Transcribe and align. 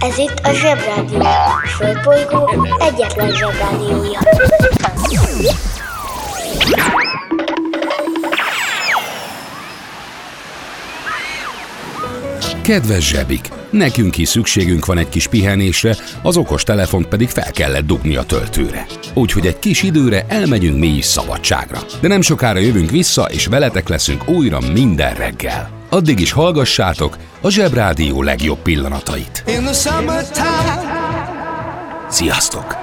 Ez 0.00 0.18
itt 0.18 0.40
a 0.42 0.52
Zsebrádió. 0.52 1.20
A 1.20 1.66
Földbolygó 1.66 2.50
egyetlen 2.78 3.30
Zsebrádiója. 3.30 4.18
Kedves 12.62 13.08
zsebik, 13.08 13.48
nekünk 13.70 14.18
is 14.18 14.28
szükségünk 14.28 14.86
van 14.86 14.98
egy 14.98 15.08
kis 15.08 15.26
pihenésre, 15.26 15.96
az 16.22 16.36
okos 16.36 16.62
telefont 16.62 17.06
pedig 17.06 17.28
fel 17.28 17.50
kellett 17.50 17.86
dugni 17.86 18.16
a 18.16 18.22
töltőre. 18.22 18.86
Úgyhogy 19.14 19.46
egy 19.46 19.58
kis 19.58 19.82
időre 19.82 20.24
elmegyünk 20.28 20.78
mi 20.78 20.86
is 20.86 21.04
szabadságra. 21.04 21.78
De 22.00 22.08
nem 22.08 22.20
sokára 22.20 22.58
jövünk 22.58 22.90
vissza, 22.90 23.22
és 23.22 23.46
veletek 23.46 23.88
leszünk 23.88 24.28
újra 24.28 24.58
minden 24.72 25.14
reggel. 25.14 25.81
Addig 25.92 26.20
is 26.20 26.32
hallgassátok 26.32 27.16
a 27.40 27.50
Zsebrádió 27.50 28.22
legjobb 28.22 28.58
pillanatait. 28.58 29.44
Sziasztok! 32.08 32.76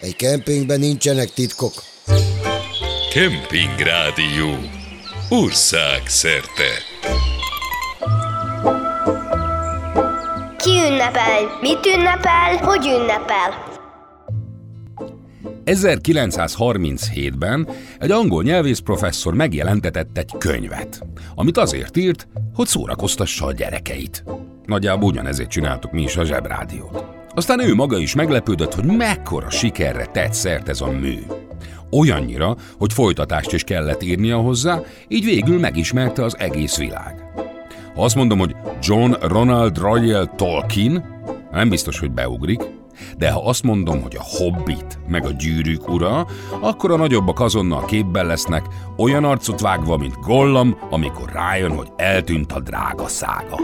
Egy 0.00 0.16
kempingben 0.16 0.80
nincsenek 0.80 1.32
titkok. 1.32 1.72
Kemping 3.12 3.78
Rádió. 3.78 4.58
Ország 5.28 6.02
szerte. 6.06 6.68
Ünnepel? 10.98 11.58
Mit 11.60 11.86
ünnepel? 11.96 12.56
Hogy 12.56 12.86
ünnepel? 12.86 13.66
1937-ben 15.64 17.68
egy 17.98 18.10
angol 18.10 18.42
nyelvész 18.42 18.78
professzor 18.78 19.34
megjelentetett 19.34 20.18
egy 20.18 20.32
könyvet, 20.38 21.00
amit 21.34 21.56
azért 21.56 21.96
írt, 21.96 22.28
hogy 22.54 22.66
szórakoztassa 22.66 23.46
a 23.46 23.52
gyerekeit. 23.52 24.24
Nagyjából 24.66 25.08
ugyanezért 25.08 25.50
csináltuk 25.50 25.92
mi 25.92 26.02
is 26.02 26.16
a 26.16 26.24
zsebrádiót. 26.24 27.04
Aztán 27.34 27.60
ő 27.60 27.74
maga 27.74 27.98
is 27.98 28.14
meglepődött, 28.14 28.74
hogy 28.74 28.84
mekkora 28.84 29.50
sikerre 29.50 30.04
tett 30.04 30.34
szert 30.34 30.68
ez 30.68 30.80
a 30.80 30.90
mű. 30.90 31.18
Olyannyira, 31.90 32.56
hogy 32.78 32.92
folytatást 32.92 33.52
is 33.52 33.64
kellett 33.64 34.02
írnia 34.02 34.36
hozzá, 34.36 34.80
így 35.08 35.24
végül 35.24 35.58
megismerte 35.58 36.24
az 36.24 36.38
egész 36.38 36.76
világ. 36.76 37.28
Ha 37.98 38.04
azt 38.04 38.14
mondom, 38.14 38.38
hogy 38.38 38.56
John 38.82 39.12
Ronald 39.20 39.78
Royal 39.78 40.30
Tolkien, 40.36 41.04
nem 41.52 41.68
biztos, 41.68 41.98
hogy 41.98 42.10
beugrik, 42.10 42.60
de 43.16 43.30
ha 43.30 43.44
azt 43.44 43.62
mondom, 43.62 44.02
hogy 44.02 44.16
a 44.16 44.36
Hobbit 44.36 44.98
meg 45.08 45.24
a 45.24 45.30
Gyűrűk 45.30 45.88
ura, 45.88 46.26
akkor 46.60 46.90
a 46.90 46.96
nagyobbak 46.96 47.40
azonnal 47.40 47.84
képben 47.84 48.26
lesznek, 48.26 48.66
olyan 48.96 49.24
arcot 49.24 49.60
vágva, 49.60 49.96
mint 49.96 50.20
Gollam, 50.20 50.78
amikor 50.90 51.32
rájön, 51.32 51.76
hogy 51.76 51.88
eltűnt 51.96 52.52
a 52.52 52.60
drága 52.60 53.08
szága. 53.08 53.56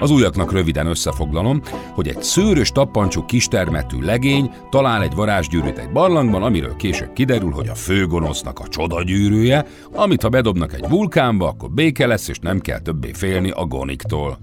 Az 0.00 0.10
újaknak 0.10 0.52
röviden 0.52 0.86
összefoglalom, 0.86 1.60
hogy 1.94 2.08
egy 2.08 2.22
szőrös 2.22 2.70
tappancsú 2.70 3.24
kistermetű 3.24 4.00
legény 4.00 4.50
talál 4.70 5.02
egy 5.02 5.14
varázsgyűrűt 5.14 5.78
egy 5.78 5.90
barlangban, 5.90 6.42
amiről 6.42 6.76
később 6.76 7.12
kiderül, 7.12 7.50
hogy 7.50 7.68
a 7.68 7.74
főgonosznak 7.74 8.58
a 8.58 8.68
csodagyűrűje, 8.68 9.66
amit 9.92 10.22
ha 10.22 10.28
bedobnak 10.28 10.74
egy 10.74 10.88
vulkánba, 10.88 11.48
akkor 11.48 11.70
béke 11.70 12.06
lesz, 12.06 12.28
és 12.28 12.38
nem 12.38 12.60
kell 12.60 12.78
többé 12.78 13.12
félni 13.12 13.50
a 13.50 13.64
goniktól. 13.64 14.38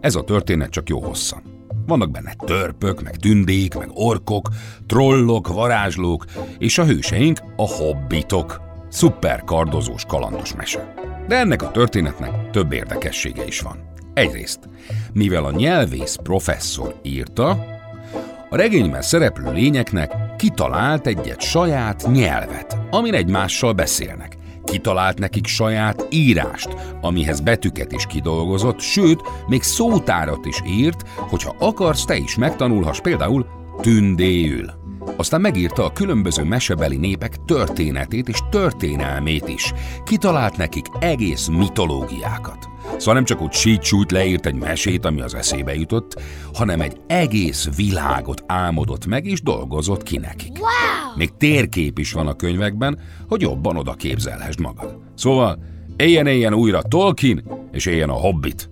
Ez 0.00 0.14
a 0.14 0.22
történet 0.22 0.70
csak 0.70 0.88
jó 0.88 1.02
hosszan. 1.02 1.42
Vannak 1.86 2.10
benne 2.10 2.34
törpök, 2.46 3.02
meg 3.02 3.16
tündék, 3.16 3.74
meg 3.74 3.88
orkok, 3.92 4.48
trollok, 4.86 5.48
varázslók, 5.48 6.24
és 6.58 6.78
a 6.78 6.84
hőseink 6.84 7.38
a 7.56 7.68
hobbitok. 7.68 8.60
Szuper 8.88 9.44
kardozós 9.44 10.04
kalandos 10.04 10.54
mese. 10.54 10.94
De 11.28 11.36
ennek 11.36 11.62
a 11.62 11.70
történetnek 11.70 12.50
több 12.50 12.72
érdekessége 12.72 13.46
is 13.46 13.60
van. 13.60 13.94
Egyrészt, 14.14 14.58
mivel 15.16 15.44
a 15.44 15.50
nyelvész 15.50 16.16
professzor 16.22 16.94
írta, 17.02 17.48
a 18.50 18.56
regényben 18.56 19.02
szereplő 19.02 19.52
lényeknek 19.52 20.12
kitalált 20.36 21.06
egyet 21.06 21.40
saját 21.40 22.06
nyelvet, 22.12 22.78
amin 22.90 23.14
egymással 23.14 23.72
beszélnek. 23.72 24.36
Kitalált 24.64 25.18
nekik 25.18 25.46
saját 25.46 26.06
írást, 26.10 26.68
amihez 27.00 27.40
betűket 27.40 27.92
is 27.92 28.06
kidolgozott, 28.06 28.80
sőt, 28.80 29.20
még 29.46 29.62
szótárat 29.62 30.46
is 30.46 30.60
írt, 30.66 31.08
hogyha 31.16 31.56
akarsz, 31.58 32.04
te 32.04 32.16
is 32.16 32.36
megtanulhass 32.36 33.00
például 33.00 33.46
tündéül. 33.80 34.85
Aztán 35.16 35.40
megírta 35.40 35.84
a 35.84 35.92
különböző 35.92 36.42
mesebeli 36.42 36.96
népek 36.96 37.36
történetét 37.44 38.28
és 38.28 38.38
történelmét 38.50 39.48
is. 39.48 39.72
Kitalált 40.04 40.56
nekik 40.56 40.86
egész 40.98 41.46
mitológiákat. 41.46 42.68
Szóval 42.96 43.14
nem 43.14 43.24
csak 43.24 43.40
úgy 43.40 43.52
sítsút 43.52 44.10
leírt 44.10 44.46
egy 44.46 44.54
mesét, 44.54 45.04
ami 45.04 45.20
az 45.20 45.34
eszébe 45.34 45.74
jutott, 45.74 46.22
hanem 46.54 46.80
egy 46.80 46.96
egész 47.06 47.68
világot 47.76 48.44
álmodott 48.46 49.06
meg 49.06 49.26
és 49.26 49.42
dolgozott 49.42 50.02
ki 50.02 50.16
nekik. 50.18 50.58
Wow! 50.58 51.16
Még 51.16 51.30
térkép 51.38 51.98
is 51.98 52.12
van 52.12 52.26
a 52.26 52.36
könyvekben, 52.36 52.98
hogy 53.28 53.40
jobban 53.40 53.76
oda 53.76 53.92
képzelhessd 53.92 54.60
magad. 54.60 54.98
Szóval 55.14 55.58
éljen-éljen 55.96 56.54
újra 56.54 56.82
Tolkien, 56.82 57.44
és 57.72 57.86
éljen 57.86 58.10
a 58.10 58.12
Hobbit. 58.12 58.70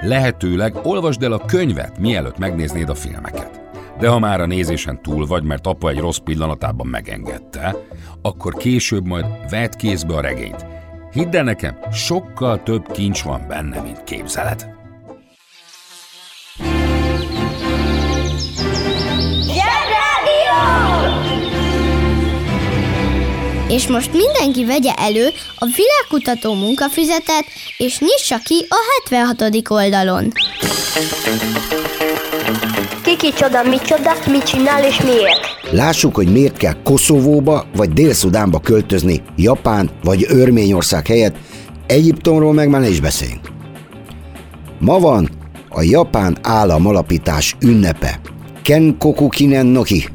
Lehetőleg 0.00 0.76
olvasd 0.82 1.22
el 1.22 1.32
a 1.32 1.44
könyvet, 1.44 1.98
mielőtt 1.98 2.38
megnéznéd 2.38 2.88
a 2.88 2.94
filmeket. 2.94 3.67
De 3.98 4.08
ha 4.08 4.18
már 4.18 4.40
a 4.40 4.46
nézésen 4.46 5.02
túl 5.02 5.26
vagy, 5.26 5.42
mert 5.42 5.66
apa 5.66 5.88
egy 5.88 5.98
rossz 5.98 6.16
pillanatában 6.16 6.86
megengedte, 6.86 7.76
akkor 8.22 8.54
később 8.54 9.06
majd 9.06 9.26
vedd 9.50 9.76
kézbe 9.76 10.14
a 10.14 10.20
regényt. 10.20 10.66
Hidd 11.12 11.36
el 11.36 11.44
nekem, 11.44 11.78
sokkal 11.92 12.62
több 12.62 12.92
kincs 12.92 13.22
van 13.22 13.44
benne, 13.48 13.80
mint 13.80 14.04
képzeled. 14.04 14.76
És 23.68 23.86
most 23.86 24.12
mindenki 24.12 24.64
vegye 24.64 24.92
elő 24.94 25.28
a 25.58 25.66
világkutató 25.76 26.54
munkafüzetet, 26.54 27.44
és 27.76 27.98
nyissa 27.98 28.38
ki 28.38 28.66
a 28.68 29.10
76. 29.10 29.70
oldalon. 29.70 30.32
Kiki 33.18 33.32
csoda, 33.32 33.62
micsoda, 33.62 34.10
mit 34.30 34.42
csinál 34.42 34.84
és 34.84 35.02
miért? 35.02 35.40
Lássuk, 35.70 36.14
hogy 36.14 36.32
miért 36.32 36.56
kell 36.56 36.82
Koszovóba 36.82 37.66
vagy 37.76 37.92
Dél-Szudánba 37.92 38.60
költözni, 38.60 39.22
Japán 39.36 39.90
vagy 40.02 40.26
Örményország 40.28 41.06
helyett, 41.06 41.36
Egyiptomról 41.86 42.52
meg 42.52 42.68
már 42.68 42.80
ne 42.80 42.88
is 42.88 43.00
beszéljünk. 43.00 43.50
Ma 44.78 44.98
van 44.98 45.28
a 45.68 45.82
japán 45.82 46.38
államalapítás 46.42 47.56
ünnepe. 47.60 48.20
Kenkoku 48.62 49.28
Kinen 49.28 49.66
Noki. 49.66 50.08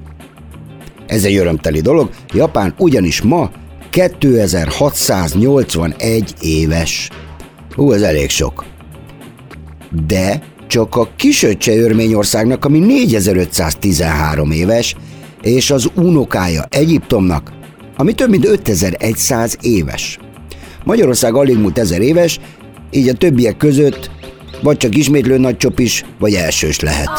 Ez 1.07 1.23
egy 1.23 1.35
örömteli 1.35 1.81
dolog, 1.81 2.09
Japán 2.33 2.73
ugyanis 2.77 3.21
ma 3.21 3.51
2681 3.89 6.33
éves. 6.41 7.09
Hú, 7.75 7.91
ez 7.91 8.01
elég 8.01 8.29
sok. 8.29 8.65
De 10.07 10.41
csak 10.73 10.95
a 10.95 11.09
kisöccse 11.16 11.75
Örményországnak, 11.75 12.66
ami 12.66 12.79
4513 12.79 14.51
éves, 14.51 14.95
és 15.41 15.72
az 15.72 15.89
unokája 15.95 16.66
Egyiptomnak, 16.69 17.51
ami 17.97 18.13
több 18.13 18.29
mint 18.29 18.45
5100 18.45 19.57
éves. 19.62 20.19
Magyarország 20.83 21.35
alig 21.35 21.57
múlt 21.57 21.78
ezer 21.78 22.01
éves, 22.01 22.39
így 22.91 23.07
a 23.07 23.13
többiek 23.13 23.57
között 23.57 24.12
vagy 24.62 24.78
csak 24.78 24.97
ismétlő 24.97 25.38
nagy 25.38 25.57
csopis, 25.57 26.06
vagy 26.19 26.33
elsős 26.33 26.79
lehet. 26.79 27.12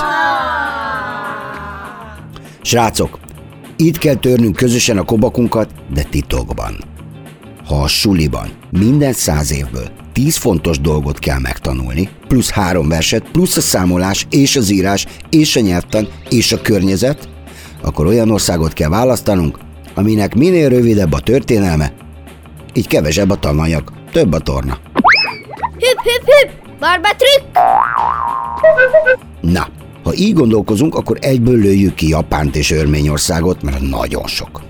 Srácok, 2.62 3.18
itt 3.76 3.98
kell 3.98 4.16
törnünk 4.16 4.56
közösen 4.56 4.98
a 4.98 5.04
kobakunkat, 5.04 5.70
de 5.92 6.02
titokban. 6.02 6.93
Ha 7.66 7.82
a 7.82 7.88
suliban 7.88 8.48
minden 8.70 9.12
száz 9.12 9.52
évből 9.52 9.88
tíz 10.12 10.36
fontos 10.36 10.80
dolgot 10.80 11.18
kell 11.18 11.38
megtanulni, 11.38 12.08
plusz 12.28 12.50
három 12.50 12.88
verset, 12.88 13.30
plusz 13.32 13.56
a 13.56 13.60
számolás, 13.60 14.26
és 14.30 14.56
az 14.56 14.70
írás, 14.70 15.06
és 15.30 15.56
a 15.56 15.60
nyelvtan, 15.60 16.08
és 16.28 16.52
a 16.52 16.60
környezet, 16.60 17.28
akkor 17.82 18.06
olyan 18.06 18.30
országot 18.30 18.72
kell 18.72 18.88
választanunk, 18.88 19.58
aminek 19.94 20.34
minél 20.34 20.68
rövidebb 20.68 21.12
a 21.12 21.20
történelme, 21.20 21.92
így 22.72 22.86
kevesebb 22.86 23.30
a 23.30 23.36
tananyag, 23.36 23.92
több 24.12 24.32
a 24.32 24.38
torna. 24.38 24.78
Hüpp, 25.72 25.98
hüpp, 26.02 26.24
hüpp! 26.24 26.78
Barba 26.80 27.08
trükk! 27.08 27.56
Na, 29.40 29.66
ha 30.02 30.14
így 30.14 30.34
gondolkozunk, 30.34 30.94
akkor 30.94 31.18
egyből 31.20 31.56
lőjük 31.56 31.94
ki 31.94 32.08
Japánt 32.08 32.56
és 32.56 32.70
Örményországot, 32.70 33.62
mert 33.62 33.80
nagyon 33.80 34.26
sok. 34.26 34.60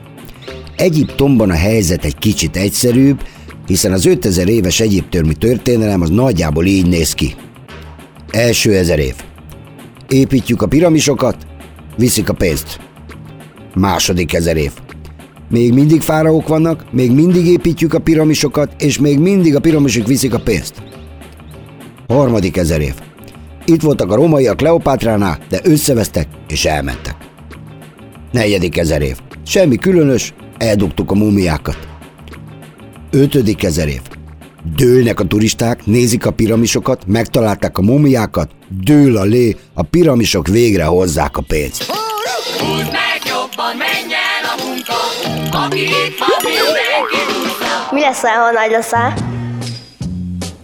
Egyiptomban 0.77 1.51
a 1.51 1.55
helyzet 1.55 2.05
egy 2.05 2.19
kicsit 2.19 2.57
egyszerűbb, 2.57 3.23
hiszen 3.67 3.93
az 3.93 4.07
5000 4.07 4.49
éves 4.49 4.81
egyiptomi 4.81 5.35
történelem 5.35 6.01
az 6.01 6.11
nagyjából 6.11 6.67
így 6.67 6.87
néz 6.87 7.13
ki. 7.13 7.35
Első 8.31 8.75
ezer 8.75 8.99
év. 8.99 9.15
Építjük 10.09 10.63
a 10.63 10.67
piramisokat, 10.67 11.37
viszik 11.97 12.29
a 12.29 12.33
pénzt. 12.33 12.81
Második 13.75 14.33
ezer 14.33 14.57
év. 14.57 14.73
Még 15.51 15.73
mindig 15.73 16.01
fáraók 16.01 16.49
vannak, 16.49 16.85
még 16.93 17.11
mindig 17.11 17.47
építjük 17.47 17.95
a 17.95 17.99
piramisokat, 17.99 18.83
és 18.83 18.99
még 18.99 19.19
mindig 19.19 19.55
a 19.55 19.61
piramisok 19.61 20.07
viszik 20.07 20.35
a 20.35 20.41
pénzt. 20.41 20.83
Harmadik 22.09 22.57
ezer 22.57 22.81
év. 22.81 22.95
Itt 23.65 23.81
voltak 23.81 24.11
a 24.11 24.15
rómaiak 24.15 24.57
Kleopátránál, 24.57 25.39
de 25.49 25.61
összevesztek 25.63 26.27
és 26.49 26.65
elmentek. 26.65 27.17
Negyedik 28.33 28.79
ezer 28.79 29.03
év. 29.03 29.17
Semmi 29.47 29.77
különös, 29.77 30.35
eldugtuk 30.59 31.11
a 31.11 31.15
mumiákat. 31.15 31.79
Ötödik 33.11 33.65
ezer 33.65 33.89
év. 33.89 34.01
Dőlnek 34.77 35.21
a 35.21 35.25
turisták, 35.25 35.87
nézik 35.87 36.27
a 36.27 36.31
piramisokat, 36.31 37.07
megtalálták 37.07 37.79
a 37.79 37.83
mumiákat, 37.83 38.51
dől 38.69 39.17
a 39.17 39.23
lé, 39.23 39.57
a 39.75 39.83
piramisok 39.83 40.47
végre 40.47 40.85
hozzák 40.85 41.37
a 41.37 41.43
pénzt. 41.49 41.85
Húzd 41.85 42.93
meg 42.93 43.21
jobban, 43.27 43.77
menj 43.77 44.13
el 44.15 44.45
a 44.57 44.65
munka, 44.65 44.95
aki 45.65 45.81
itt 45.81 46.19
van, 46.19 46.29
mindenki. 46.43 47.17
Mi 47.91 48.01
leszel, 48.01 48.35
ha 48.35 48.51
nagy 48.51 48.71
leszel? 48.71 49.15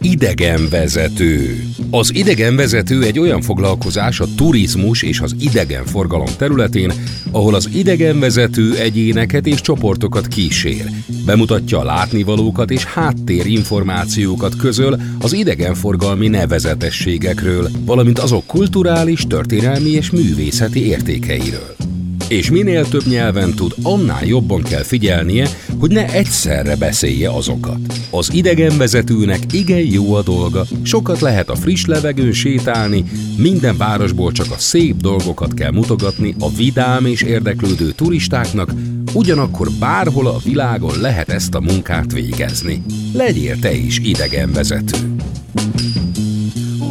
Idegenvezető. 0.02 1.64
Az 1.90 2.14
idegenvezető 2.14 3.02
egy 3.02 3.18
olyan 3.18 3.40
foglalkozás 3.40 4.20
a 4.20 4.26
turizmus 4.36 5.02
és 5.02 5.20
az 5.20 5.34
idegenforgalom 5.40 6.28
területén, 6.38 6.92
ahol 7.30 7.54
az 7.54 7.68
idegenvezető 7.74 8.76
egyéneket 8.76 9.46
és 9.46 9.60
csoportokat 9.60 10.28
kísér. 10.28 10.90
Bemutatja 11.26 11.78
a 11.78 11.84
látnivalókat 11.84 12.70
és 12.70 12.84
háttérinformációkat 12.84 14.56
közöl 14.56 15.00
az 15.20 15.32
idegenforgalmi 15.32 16.28
nevezetességekről, 16.28 17.70
valamint 17.84 18.18
azok 18.18 18.46
kulturális, 18.46 19.26
történelmi 19.26 19.90
és 19.90 20.10
művészeti 20.10 20.86
értékeiről. 20.86 21.89
És 22.30 22.50
minél 22.50 22.88
több 22.88 23.06
nyelven 23.06 23.54
tud, 23.54 23.74
annál 23.82 24.24
jobban 24.24 24.62
kell 24.62 24.82
figyelnie, 24.82 25.48
hogy 25.78 25.90
ne 25.90 26.12
egyszerre 26.12 26.76
beszélje 26.76 27.30
azokat. 27.30 27.78
Az 28.10 28.32
idegenvezetőnek 28.32 29.52
igen 29.52 29.78
jó 29.78 30.14
a 30.14 30.22
dolga, 30.22 30.66
sokat 30.82 31.20
lehet 31.20 31.48
a 31.48 31.54
friss 31.54 31.84
levegőn 31.84 32.32
sétálni, 32.32 33.04
minden 33.36 33.76
városból 33.76 34.32
csak 34.32 34.50
a 34.50 34.58
szép 34.58 34.96
dolgokat 34.96 35.54
kell 35.54 35.70
mutogatni 35.70 36.34
a 36.38 36.50
vidám 36.50 37.06
és 37.06 37.22
érdeklődő 37.22 37.90
turistáknak, 37.90 38.74
ugyanakkor 39.14 39.70
bárhol 39.78 40.26
a 40.26 40.40
világon 40.44 41.00
lehet 41.00 41.28
ezt 41.28 41.54
a 41.54 41.60
munkát 41.60 42.12
végezni. 42.12 42.82
Legyél 43.12 43.58
te 43.58 43.72
is 43.72 43.98
idegenvezető. 43.98 44.98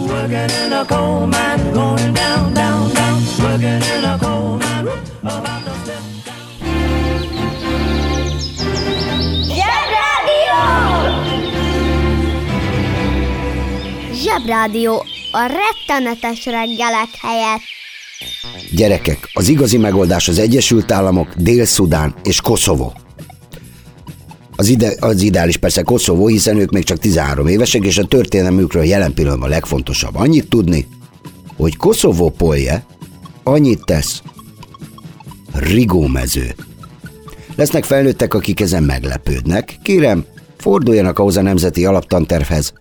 Working 0.09 0.49
in 0.65 0.73
a 0.73 0.85
coal 0.85 1.27
mine, 1.27 1.71
going 1.71 2.13
down, 2.13 2.53
down, 2.53 2.93
down. 2.93 3.21
Working 3.43 3.83
in 3.97 4.03
a 4.03 4.17
coal 4.17 4.57
mine, 4.57 4.87
about 5.21 5.63
to 5.65 5.73
step 5.83 6.01
Zsebrádió! 9.53 10.57
Zsebrádió 14.13 15.03
a 15.31 15.45
rettenetes 15.45 16.45
reggelek 16.45 17.09
helyett. 17.21 17.61
Gyerekek, 18.71 19.29
az 19.33 19.47
igazi 19.47 19.77
megoldás 19.77 20.27
az 20.27 20.39
Egyesült 20.39 20.91
Államok, 20.91 21.33
Dél-Szudán 21.35 22.15
és 22.23 22.41
Koszovó. 22.41 22.93
Az, 24.59 24.67
ide, 24.67 24.93
az 24.99 25.21
ideális 25.21 25.57
persze 25.57 25.81
Koszovó, 25.81 26.27
hiszen 26.27 26.57
ők 26.57 26.71
még 26.71 26.83
csak 26.83 26.97
13 26.97 27.47
évesek, 27.47 27.85
és 27.85 27.97
a 27.97 28.05
történelmükről 28.05 28.83
jelen 28.83 29.13
pillanatban 29.13 29.49
legfontosabb 29.49 30.15
annyit 30.15 30.49
tudni, 30.49 30.87
hogy 31.55 31.77
Koszovó 31.77 32.29
polje 32.29 32.85
annyit 33.43 33.85
tesz. 33.85 34.21
Rigómező. 35.53 36.55
Lesznek 37.55 37.83
felnőttek, 37.83 38.33
akik 38.33 38.59
ezen 38.59 38.83
meglepődnek. 38.83 39.77
Kérem, 39.83 40.25
forduljanak 40.57 41.19
ahhoz 41.19 41.37
a 41.37 41.41
nemzeti 41.41 41.85
alaptantervhez, 41.85 42.73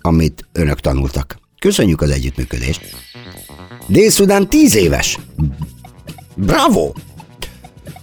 amit 0.00 0.44
önök 0.52 0.80
tanultak. 0.80 1.38
Köszönjük 1.58 2.00
az 2.00 2.10
együttműködést. 2.10 2.96
Dél-Szudán 3.86 4.48
10 4.48 4.74
éves. 4.74 5.18
Bravo! 6.34 6.92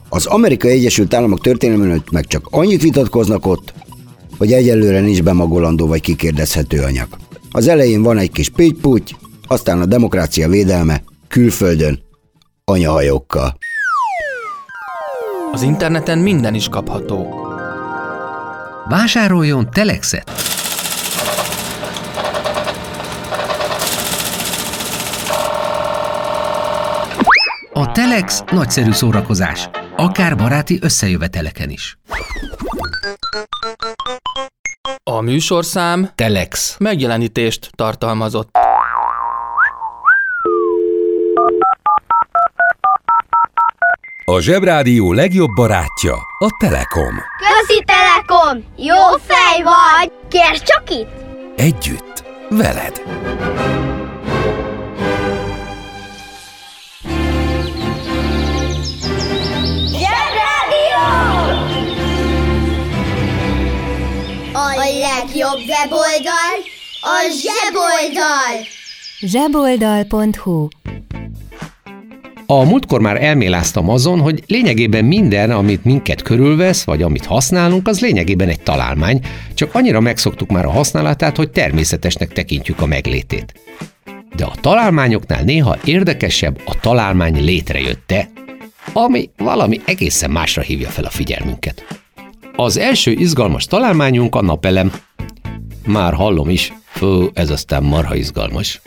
Az 0.10 0.26
Amerikai 0.26 0.72
Egyesült 0.72 1.14
Államok 1.14 1.42
történelmében 1.42 2.04
meg 2.12 2.26
csak 2.26 2.48
annyit 2.52 2.82
vitatkoznak 2.82 3.46
ott, 3.46 3.74
hogy 4.38 4.52
egyelőre 4.52 5.00
nincs 5.00 5.24
bemagolandó 5.24 5.88
vagy 5.88 6.02
kikérdezhető 6.02 6.82
anyag. 6.82 7.08
Az 7.52 7.68
elején 7.68 8.02
van 8.02 8.18
egy 8.18 8.32
kis 8.32 8.50
pitty 8.50 9.16
aztán 9.48 9.82
a 9.82 9.86
demokrácia 9.86 10.50
védelme 10.50 11.04
külföldön 11.28 12.00
anyahajókkal. 12.66 13.58
Az 15.52 15.62
interneten 15.62 16.18
minden 16.18 16.54
is 16.54 16.70
kapható. 16.70 17.28
Vásároljon 18.90 19.70
Telexet! 19.72 20.32
A 27.74 27.92
Telex 27.92 28.44
nagyszerű 28.52 28.92
szórakozás, 28.92 29.70
akár 29.98 30.36
baráti 30.38 30.80
összejöveteleken 30.82 31.70
is. 31.70 31.98
A 35.04 35.22
műsorszám 35.22 36.10
Telex. 36.16 36.76
megjelenítést 36.80 37.70
tartalmazott. 37.76 38.50
A 44.26 44.40
Zsebrádió 44.40 45.14
legjobb 45.14 45.50
barátja 45.56 46.14
a 46.40 46.48
Telekom. 46.60 47.16
Közi 47.38 47.84
Telekom! 47.86 48.64
Jó 48.78 49.18
fej 49.28 49.64
vagy! 49.64 50.12
Kérd 50.30 50.64
csak 50.64 50.90
itt! 50.90 51.10
Együtt, 51.56 52.24
veled. 52.50 53.02
A 64.58 64.76
legjobb 64.76 65.60
weboldal 65.68 66.58
a 67.02 67.18
zseboldal. 67.42 68.66
zseboldal.hu 69.20 70.68
A 72.46 72.64
múltkor 72.64 73.02
már 73.02 73.24
elméláztam 73.24 73.90
azon, 73.90 74.20
hogy 74.20 74.44
lényegében 74.48 75.06
minden, 75.06 75.52
amit 75.52 75.84
minket 75.84 76.22
körülvesz, 76.22 76.84
vagy 76.84 77.02
amit 77.02 77.26
használunk, 77.26 77.88
az 77.88 78.00
lényegében 78.00 78.50
egy 78.50 78.62
találmány, 78.62 79.20
csak 79.54 79.76
annyira 79.76 80.00
megszoktuk 80.00 80.50
már 80.50 80.66
a 80.66 80.72
használatát, 80.72 81.38
hogy 81.38 81.50
természetesnek 81.50 82.34
tekintjük 82.34 82.82
a 82.82 82.86
meglétét. 82.86 83.54
De 84.36 84.46
a 84.46 84.56
találmányoknál 84.62 85.44
néha 85.44 85.78
érdekesebb 85.84 86.62
a 86.66 86.80
találmány 86.80 87.44
létrejötte, 87.44 88.30
ami 88.94 89.30
valami 89.38 89.82
egészen 89.86 90.32
másra 90.32 90.62
hívja 90.62 90.90
fel 90.90 91.04
a 91.04 91.10
figyelmünket. 91.10 92.07
Az 92.60 92.78
első 92.78 93.12
izgalmas 93.12 93.66
találmányunk 93.66 94.36
a 94.36 94.42
napelem. 94.42 94.92
Már 95.86 96.14
hallom 96.14 96.50
is, 96.50 96.74
fő, 96.90 97.30
ez 97.34 97.50
aztán 97.50 97.84
marha 97.84 98.16
izgalmas. 98.16 98.82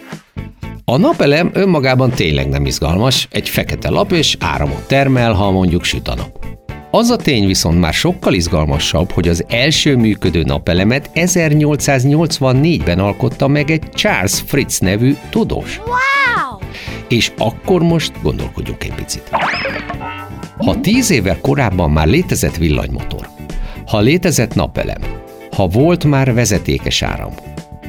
A 0.84 0.96
napelem 0.96 1.50
önmagában 1.52 2.10
tényleg 2.10 2.48
nem 2.48 2.66
izgalmas, 2.66 3.28
egy 3.30 3.48
fekete 3.48 3.90
lap 3.90 4.12
és 4.12 4.36
áramot 4.40 4.86
termel, 4.86 5.32
ha 5.32 5.50
mondjuk 5.50 5.84
süt 5.84 6.08
a 6.08 6.14
nap. 6.14 6.46
Az 6.90 7.10
a 7.10 7.16
tény 7.16 7.46
viszont 7.46 7.80
már 7.80 7.92
sokkal 7.92 8.34
izgalmasabb, 8.34 9.10
hogy 9.10 9.28
az 9.28 9.44
első 9.48 9.96
működő 9.96 10.42
napelemet 10.42 11.10
1884-ben 11.14 12.98
alkotta 12.98 13.48
meg 13.48 13.70
egy 13.70 13.88
Charles 13.90 14.40
Fritz 14.46 14.78
nevű 14.78 15.14
tudós. 15.30 15.76
Wow! 15.78 16.58
És 17.08 17.32
akkor 17.38 17.82
most 17.82 18.12
gondolkodjunk 18.22 18.84
egy 18.84 18.94
picit. 18.94 19.30
Ha 20.58 20.80
tíz 20.80 21.10
évvel 21.10 21.38
korábban 21.40 21.90
már 21.90 22.06
létezett 22.06 22.56
villanymotor, 22.56 23.38
ha 23.90 24.00
létezett 24.00 24.54
napelem, 24.54 25.02
ha 25.56 25.66
volt 25.66 26.04
már 26.04 26.34
vezetékes 26.34 27.02
áram, 27.02 27.32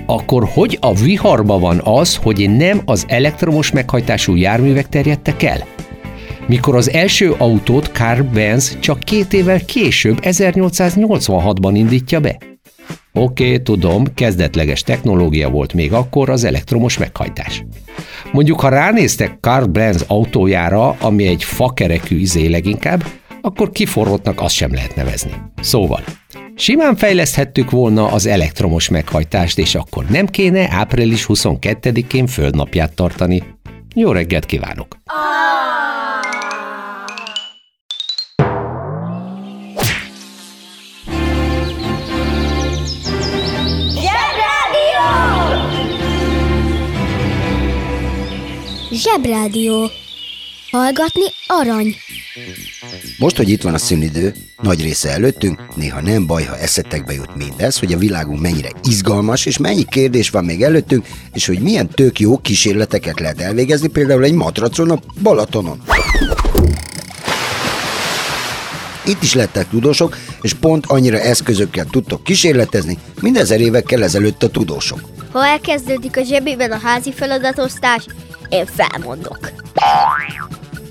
akkor 0.05 0.49
hogy 0.53 0.77
a 0.81 0.93
viharba 0.93 1.59
van 1.59 1.81
az, 1.83 2.15
hogy 2.15 2.49
nem 2.49 2.81
az 2.85 3.05
elektromos 3.07 3.71
meghajtású 3.71 4.35
járművek 4.35 4.89
terjedtek 4.89 5.43
el? 5.43 5.65
Mikor 6.47 6.75
az 6.75 6.91
első 6.91 7.31
autót 7.37 7.85
Carl 7.85 8.21
Benz 8.21 8.77
csak 8.79 8.99
két 8.99 9.33
évvel 9.33 9.65
később, 9.65 10.17
1886-ban 10.21 11.71
indítja 11.73 12.19
be? 12.19 12.37
Oké, 13.13 13.45
okay, 13.45 13.61
tudom, 13.61 14.13
kezdetleges 14.13 14.81
technológia 14.81 15.49
volt 15.49 15.73
még 15.73 15.93
akkor 15.93 16.29
az 16.29 16.43
elektromos 16.43 16.97
meghajtás. 16.97 17.65
Mondjuk, 18.31 18.59
ha 18.59 18.69
ránéztek 18.69 19.37
Carl 19.41 19.65
Benz 19.65 20.05
autójára, 20.07 20.89
ami 20.99 21.27
egy 21.27 21.43
fakerekű 21.43 22.19
izé 22.19 22.47
leginkább, 22.47 23.03
akkor 23.41 23.71
kiforrottnak 23.71 24.41
azt 24.41 24.55
sem 24.55 24.73
lehet 24.73 24.95
nevezni. 24.95 25.33
Szóval, 25.61 26.03
Simán 26.55 26.95
fejleszthettük 26.95 27.71
volna 27.71 28.07
az 28.11 28.25
elektromos 28.25 28.89
meghajtást, 28.89 29.57
és 29.57 29.75
akkor 29.75 30.05
nem 30.05 30.25
kéne 30.27 30.67
április 30.71 31.25
22-én 31.27 32.27
földnapját 32.27 32.93
tartani. 32.95 33.43
Jó 33.95 34.11
reggelt 34.11 34.45
kívánok! 34.45 34.97
Zsebrádió! 43.93 45.05
Zsebrádió! 48.91 49.89
Hallgatni 50.71 51.25
arany. 51.47 51.95
Most, 53.17 53.37
hogy 53.37 53.49
itt 53.49 53.61
van 53.61 53.73
a 53.73 53.77
szünidő, 53.77 54.33
nagy 54.61 54.81
része 54.81 55.09
előttünk, 55.09 55.75
néha 55.75 56.01
nem 56.01 56.25
baj, 56.25 56.43
ha 56.43 56.57
eszetekbe 56.57 57.13
jut 57.13 57.35
mindez, 57.35 57.79
hogy 57.79 57.93
a 57.93 57.97
világunk 57.97 58.41
mennyire 58.41 58.69
izgalmas, 58.83 59.45
és 59.45 59.57
mennyi 59.57 59.83
kérdés 59.83 60.29
van 60.29 60.45
még 60.45 60.63
előttünk, 60.63 61.07
és 61.33 61.45
hogy 61.45 61.59
milyen 61.59 61.89
tök 61.89 62.19
jó 62.19 62.37
kísérleteket 62.37 63.19
lehet 63.19 63.41
elvégezni, 63.41 63.87
például 63.87 64.23
egy 64.23 64.33
matracon 64.33 64.91
a 64.91 64.99
Balatonon. 65.21 65.81
Itt 69.05 69.23
is 69.23 69.33
lettek 69.33 69.69
tudósok, 69.69 70.17
és 70.41 70.53
pont 70.53 70.85
annyira 70.85 71.19
eszközökkel 71.19 71.85
tudtok 71.85 72.23
kísérletezni, 72.23 72.97
mint 73.21 73.37
ezer 73.37 73.59
évekkel 73.59 74.03
ezelőtt 74.03 74.43
a 74.43 74.49
tudósok. 74.49 74.99
Ha 75.31 75.45
elkezdődik 75.45 76.17
a 76.17 76.23
zsebében 76.23 76.71
a 76.71 76.79
házi 76.83 77.13
feladatosztás, 77.13 78.05
én 78.49 78.65
felmondok. 78.65 79.51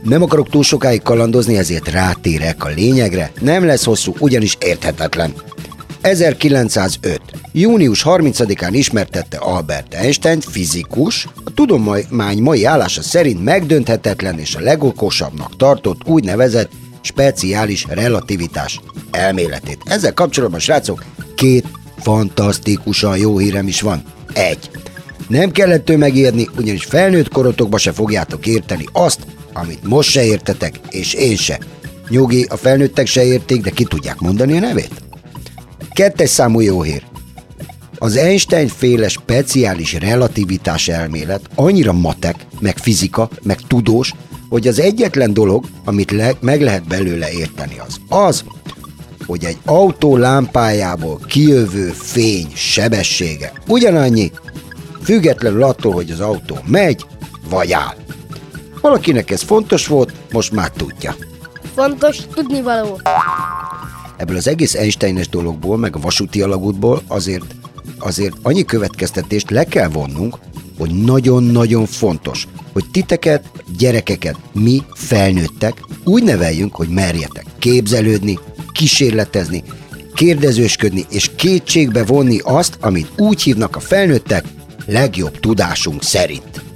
Nem 0.02 0.22
akarok 0.22 0.48
túl 0.48 0.62
sokáig 0.62 1.02
kalandozni, 1.02 1.58
ezért 1.58 1.88
rátérek 1.88 2.64
a 2.64 2.68
lényegre, 2.68 3.32
nem 3.40 3.64
lesz 3.64 3.84
hosszú, 3.84 4.14
ugyanis 4.18 4.56
érthetetlen. 4.60 5.34
1905. 6.00 7.20
Június 7.52 8.02
30-án 8.06 8.70
ismertette 8.72 9.36
Albert 9.36 9.94
Einstein 9.94 10.40
fizikus, 10.40 11.28
a 11.44 11.54
tudomány 11.54 12.38
mai 12.40 12.64
állása 12.64 13.02
szerint 13.02 13.44
megdönthetetlen 13.44 14.38
és 14.38 14.54
a 14.54 14.60
legokosabbnak 14.60 15.56
tartott 15.56 16.00
úgynevezett 16.06 16.70
speciális 17.00 17.86
relativitás 17.88 18.80
elméletét. 19.10 19.78
Ezzel 19.84 20.14
kapcsolatban, 20.14 20.60
srácok, 20.60 21.04
két 21.34 21.66
fantasztikusan 21.98 23.16
jó 23.16 23.38
hírem 23.38 23.66
is 23.66 23.80
van. 23.80 24.02
Egy. 24.32 24.70
Nem 25.28 25.50
kellett 25.50 25.90
ő 25.90 25.96
megírni, 25.96 26.48
ugyanis 26.56 26.84
felnőtt 26.84 27.28
korotokba 27.28 27.78
se 27.78 27.92
fogjátok 27.92 28.46
érteni 28.46 28.84
azt, 28.92 29.26
amit 29.52 29.84
most 29.84 30.10
se 30.10 30.24
értetek, 30.24 30.80
és 30.90 31.14
én 31.14 31.36
se. 31.36 31.58
Nyugi, 32.08 32.46
a 32.48 32.56
felnőttek 32.56 33.06
se 33.06 33.24
érték, 33.24 33.62
de 33.62 33.70
ki 33.70 33.84
tudják 33.84 34.20
mondani 34.20 34.56
a 34.56 34.60
nevét? 34.60 35.02
Kettes 35.92 36.30
számú 36.30 36.60
jó 36.60 36.82
hír. 36.82 37.02
Az 37.98 38.16
Einstein 38.16 38.68
féle 38.68 39.08
speciális 39.08 39.92
relativitás 39.92 40.88
elmélet 40.88 41.48
annyira 41.54 41.92
matek, 41.92 42.46
meg 42.60 42.78
fizika, 42.78 43.28
meg 43.42 43.60
tudós, 43.66 44.12
hogy 44.48 44.68
az 44.68 44.80
egyetlen 44.80 45.32
dolog, 45.32 45.64
amit 45.84 46.10
le- 46.10 46.36
meg 46.40 46.62
lehet 46.62 46.86
belőle 46.86 47.30
érteni 47.30 47.78
az 47.86 47.96
az, 48.08 48.44
hogy 49.26 49.44
egy 49.44 49.58
autó 49.64 50.16
lámpájából 50.16 51.20
kijövő 51.26 51.88
fény 51.88 52.52
sebessége 52.54 53.52
ugyanannyi, 53.66 54.30
függetlenül 55.02 55.62
attól, 55.62 55.92
hogy 55.92 56.10
az 56.10 56.20
autó 56.20 56.58
megy 56.66 57.04
vagy 57.48 57.72
áll. 57.72 57.94
Valakinek 58.80 59.30
ez 59.30 59.42
fontos 59.42 59.86
volt, 59.86 60.12
most 60.32 60.52
már 60.52 60.70
tudja. 60.70 61.16
Fontos 61.74 62.18
tudnivaló. 62.34 63.00
Ebből 64.16 64.36
az 64.36 64.48
egész 64.48 64.74
Einsteines 64.74 65.28
dologból, 65.28 65.76
meg 65.78 65.96
a 65.96 66.00
vasúti 66.00 66.42
alagútból 66.42 67.02
azért, 67.06 67.54
azért 67.98 68.36
annyi 68.42 68.64
következtetést 68.64 69.50
le 69.50 69.64
kell 69.64 69.88
vonnunk, 69.88 70.38
hogy 70.78 70.90
nagyon-nagyon 70.90 71.86
fontos, 71.86 72.48
hogy 72.72 72.84
titeket, 72.92 73.44
gyerekeket, 73.78 74.36
mi 74.52 74.82
felnőttek 74.92 75.80
úgy 76.04 76.22
neveljünk, 76.22 76.74
hogy 76.74 76.88
merjetek 76.88 77.44
képzelődni, 77.58 78.38
kísérletezni, 78.72 79.62
kérdezősködni 80.14 81.06
és 81.10 81.30
kétségbe 81.36 82.04
vonni 82.04 82.38
azt, 82.42 82.76
amit 82.80 83.10
úgy 83.16 83.42
hívnak 83.42 83.76
a 83.76 83.80
felnőttek, 83.80 84.44
legjobb 84.86 85.40
tudásunk 85.40 86.02
szerint. 86.02 86.69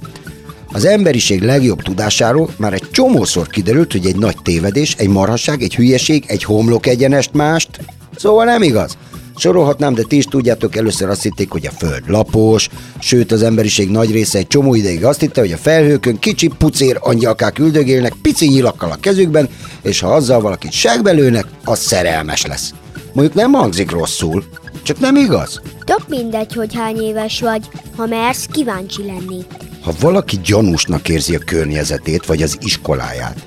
Az 0.75 0.85
emberiség 0.85 1.41
legjobb 1.41 1.81
tudásáról 1.81 2.49
már 2.57 2.73
egy 2.73 2.89
csomószor 2.91 3.47
kiderült, 3.47 3.91
hogy 3.91 4.05
egy 4.05 4.15
nagy 4.15 4.35
tévedés, 4.43 4.95
egy 4.97 5.07
marhaság, 5.07 5.61
egy 5.61 5.75
hülyeség, 5.75 6.23
egy 6.27 6.43
homlok 6.43 6.85
egyenest 6.85 7.33
mást. 7.33 7.79
Szóval 8.15 8.45
nem 8.45 8.61
igaz. 8.61 8.97
Sorolhatnám, 9.35 9.93
de 9.93 10.03
ti 10.03 10.17
is 10.17 10.25
tudjátok, 10.25 10.75
először 10.75 11.09
azt 11.09 11.23
hitték, 11.23 11.51
hogy 11.51 11.65
a 11.65 11.71
Föld 11.71 12.03
lapos, 12.07 12.69
sőt 12.99 13.31
az 13.31 13.43
emberiség 13.43 13.89
nagy 13.89 14.11
része 14.11 14.37
egy 14.37 14.47
csomó 14.47 14.75
ideig 14.75 15.05
azt 15.05 15.19
hitte, 15.19 15.41
hogy 15.41 15.51
a 15.51 15.57
felhőkön 15.57 16.19
kicsi 16.19 16.47
pucér 16.57 16.97
angyalkák 16.99 17.59
üldögélnek 17.59 18.13
pici 18.21 18.47
nyilakkal 18.47 18.91
a 18.91 18.97
kezükben, 18.99 19.49
és 19.81 19.99
ha 19.99 20.13
azzal 20.13 20.41
valakit 20.41 20.71
segbelőnek, 20.71 21.45
az 21.63 21.79
szerelmes 21.79 22.45
lesz. 22.45 22.73
Mondjuk 23.13 23.35
nem 23.35 23.51
hangzik 23.51 23.91
rosszul, 23.91 24.43
csak 24.83 24.99
nem 24.99 25.15
igaz. 25.15 25.61
Tök 25.83 26.07
mindegy, 26.07 26.53
hogy 26.53 26.75
hány 26.75 27.01
éves 27.01 27.41
vagy, 27.41 27.69
ha 27.95 28.05
mersz 28.05 28.45
kíváncsi 28.45 29.05
lenni. 29.05 29.45
Ha 29.85 29.93
valaki 29.99 30.39
gyanúsnak 30.43 31.09
érzi 31.09 31.35
a 31.35 31.39
környezetét 31.39 32.25
vagy 32.25 32.41
az 32.41 32.57
iskoláját, 32.61 33.43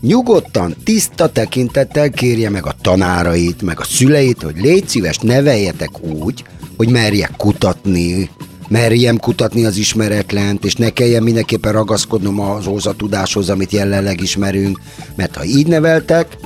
nyugodtan, 0.00 0.74
tiszta 0.84 1.28
tekintettel 1.28 2.10
kérje 2.10 2.50
meg 2.50 2.66
a 2.66 2.74
tanárait, 2.80 3.62
meg 3.62 3.80
a 3.80 3.84
szüleit, 3.84 4.42
hogy 4.42 4.56
légy 4.56 4.88
szíves, 4.88 5.18
neveljetek 5.18 6.02
úgy, 6.02 6.44
hogy 6.76 6.88
merjek 6.88 7.32
kutatni, 7.36 8.30
merjem 8.68 9.18
kutatni 9.18 9.64
az 9.64 9.76
ismeretlent, 9.76 10.64
és 10.64 10.74
ne 10.74 10.90
kelljen 10.90 11.22
mindenképpen 11.22 11.72
ragaszkodnom 11.72 12.40
ahhoz 12.40 12.86
a 12.86 12.92
tudáshoz, 12.92 13.50
amit 13.50 13.72
jelenleg 13.72 14.20
ismerünk, 14.20 14.80
mert 15.14 15.36
ha 15.36 15.44
így 15.44 15.66
neveltek, 15.66 16.36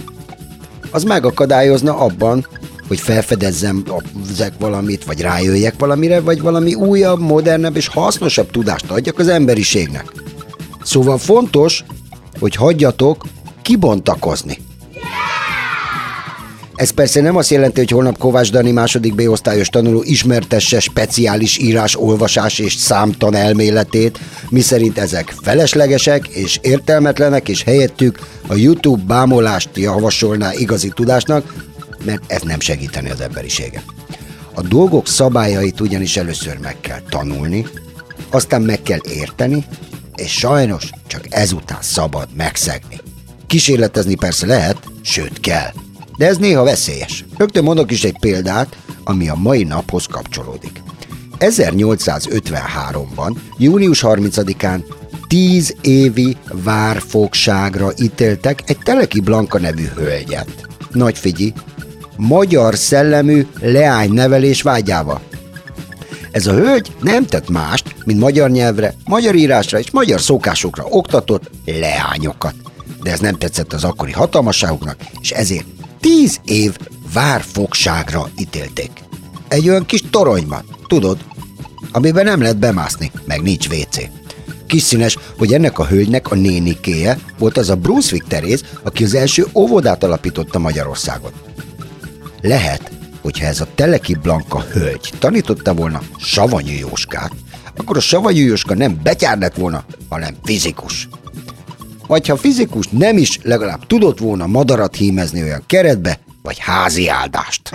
az 0.90 1.04
megakadályozna 1.04 1.98
abban, 1.98 2.46
hogy 2.88 3.00
felfedezzem 3.00 3.84
ezek 4.30 4.52
valamit, 4.58 5.04
vagy 5.04 5.20
rájöjjek 5.20 5.74
valamire, 5.78 6.20
vagy 6.20 6.40
valami 6.40 6.74
újabb, 6.74 7.20
modernebb 7.20 7.76
és 7.76 7.88
hasznosabb 7.88 8.50
tudást 8.50 8.90
adjak 8.90 9.18
az 9.18 9.28
emberiségnek. 9.28 10.12
Szóval 10.82 11.18
fontos, 11.18 11.84
hogy 12.38 12.54
hagyjatok 12.54 13.24
kibontakozni. 13.62 14.58
Ez 16.74 16.90
persze 16.90 17.20
nem 17.20 17.36
azt 17.36 17.50
jelenti, 17.50 17.78
hogy 17.78 17.90
holnap 17.90 18.18
Kovács 18.18 18.50
Dani 18.50 18.70
második 18.70 19.14
B-osztályos 19.14 19.68
tanuló 19.68 20.02
ismertesse 20.02 20.80
speciális 20.80 21.58
írás, 21.58 21.96
olvasás 21.96 22.58
és 22.58 22.74
számtan 22.74 23.34
elméletét, 23.34 24.18
miszerint 24.48 24.98
ezek 24.98 25.34
feleslegesek 25.42 26.26
és 26.26 26.58
értelmetlenek, 26.62 27.48
és 27.48 27.62
helyettük 27.62 28.18
a 28.46 28.54
YouTube 28.54 29.02
bámolást 29.06 29.68
javasolná 29.74 30.52
igazi 30.52 30.92
tudásnak, 30.94 31.54
mert 32.06 32.32
ez 32.32 32.42
nem 32.42 32.60
segíteni 32.60 33.10
az 33.10 33.20
emberiséget. 33.20 33.84
A 34.54 34.62
dolgok 34.62 35.08
szabályait 35.08 35.80
ugyanis 35.80 36.16
először 36.16 36.58
meg 36.58 36.80
kell 36.80 37.00
tanulni, 37.08 37.66
aztán 38.30 38.62
meg 38.62 38.82
kell 38.82 39.00
érteni, 39.08 39.64
és 40.14 40.32
sajnos 40.32 40.90
csak 41.06 41.26
ezután 41.30 41.82
szabad 41.82 42.28
megszegni. 42.36 43.00
Kísérletezni 43.46 44.14
persze 44.14 44.46
lehet, 44.46 44.76
sőt 45.02 45.40
kell, 45.40 45.72
de 46.18 46.26
ez 46.26 46.36
néha 46.36 46.64
veszélyes. 46.64 47.24
Rögtön 47.36 47.64
mondok 47.64 47.90
is 47.90 48.04
egy 48.04 48.18
példát, 48.18 48.76
ami 49.04 49.28
a 49.28 49.34
mai 49.34 49.62
naphoz 49.62 50.06
kapcsolódik. 50.06 50.82
1853-ban, 51.38 53.36
június 53.58 54.02
30-án 54.06 54.80
10 55.28 55.76
évi 55.80 56.36
várfogságra 56.52 57.92
ítéltek 57.98 58.62
egy 58.66 58.78
Teleki 58.78 59.20
Blanka 59.20 59.58
nevű 59.58 59.84
hölgyet. 59.94 60.66
Nagy 60.92 61.18
figyi, 61.18 61.52
magyar 62.16 62.76
szellemű 62.76 63.46
leánynevelés 63.60 64.62
vágyával. 64.62 65.20
Ez 66.30 66.46
a 66.46 66.52
hölgy 66.52 66.92
nem 67.00 67.26
tett 67.26 67.48
mást, 67.48 67.94
mint 68.04 68.20
magyar 68.20 68.50
nyelvre, 68.50 68.94
magyar 69.04 69.34
írásra 69.34 69.78
és 69.78 69.90
magyar 69.90 70.20
szokásokra 70.20 70.84
oktatott 70.84 71.50
leányokat. 71.64 72.54
De 73.02 73.10
ez 73.10 73.20
nem 73.20 73.34
tetszett 73.34 73.72
az 73.72 73.84
akkori 73.84 74.12
hatalmasságoknak, 74.12 74.96
és 75.20 75.30
ezért 75.30 75.66
tíz 76.00 76.40
év 76.44 76.76
várfogságra 77.12 78.28
ítélték. 78.38 78.90
Egy 79.48 79.68
olyan 79.68 79.86
kis 79.86 80.02
toronyban, 80.10 80.64
tudod, 80.86 81.18
amiben 81.92 82.24
nem 82.24 82.40
lehet 82.40 82.58
bemászni, 82.58 83.10
meg 83.24 83.42
nincs 83.42 83.68
WC. 83.68 83.98
Kis 84.66 84.82
színes, 84.82 85.18
hogy 85.38 85.52
ennek 85.52 85.78
a 85.78 85.86
hölgynek 85.86 86.30
a 86.30 86.34
nénikéje 86.34 87.18
volt 87.38 87.56
az 87.56 87.70
a 87.70 87.76
Brunswick 87.76 88.26
Teréz, 88.26 88.64
aki 88.82 89.04
az 89.04 89.14
első 89.14 89.46
óvodát 89.54 90.04
alapította 90.04 90.58
Magyarországon. 90.58 91.32
Lehet, 92.40 92.90
hogyha 93.22 93.46
ez 93.46 93.60
a 93.60 93.66
Teleki 93.74 94.14
Blanka 94.14 94.60
hölgy 94.60 95.12
tanította 95.18 95.74
volna 95.74 96.00
Savanyú 96.18 96.78
Jóskát, 96.78 97.32
akkor 97.76 97.96
a 97.96 98.00
Savanyú 98.00 98.46
Jóska 98.46 98.74
nem 98.74 99.00
betyár 99.02 99.38
lett 99.38 99.54
volna, 99.54 99.84
hanem 100.08 100.36
fizikus. 100.42 101.08
Vagy 102.06 102.28
ha 102.28 102.36
fizikus 102.36 102.86
nem 102.88 103.16
is, 103.16 103.38
legalább 103.42 103.86
tudott 103.86 104.18
volna 104.18 104.46
madarat 104.46 104.96
hímezni 104.96 105.42
olyan 105.42 105.62
keretbe, 105.66 106.18
vagy 106.42 106.58
házi 106.58 107.08
áldást. 107.08 107.70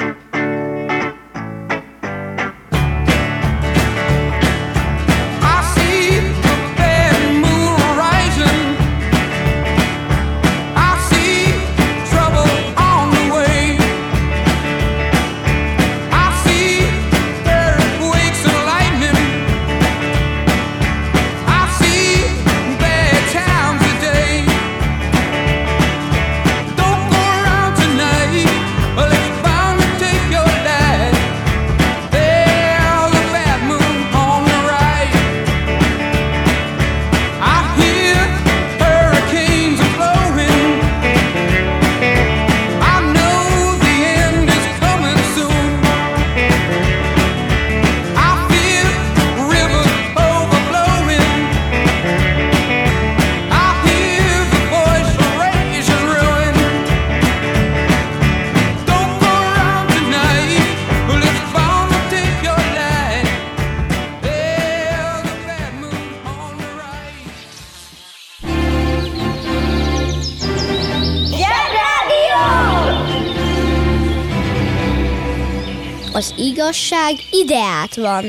Az 76.21 76.33
igazság 76.37 77.13
ideát 77.31 77.95
van. 77.95 78.25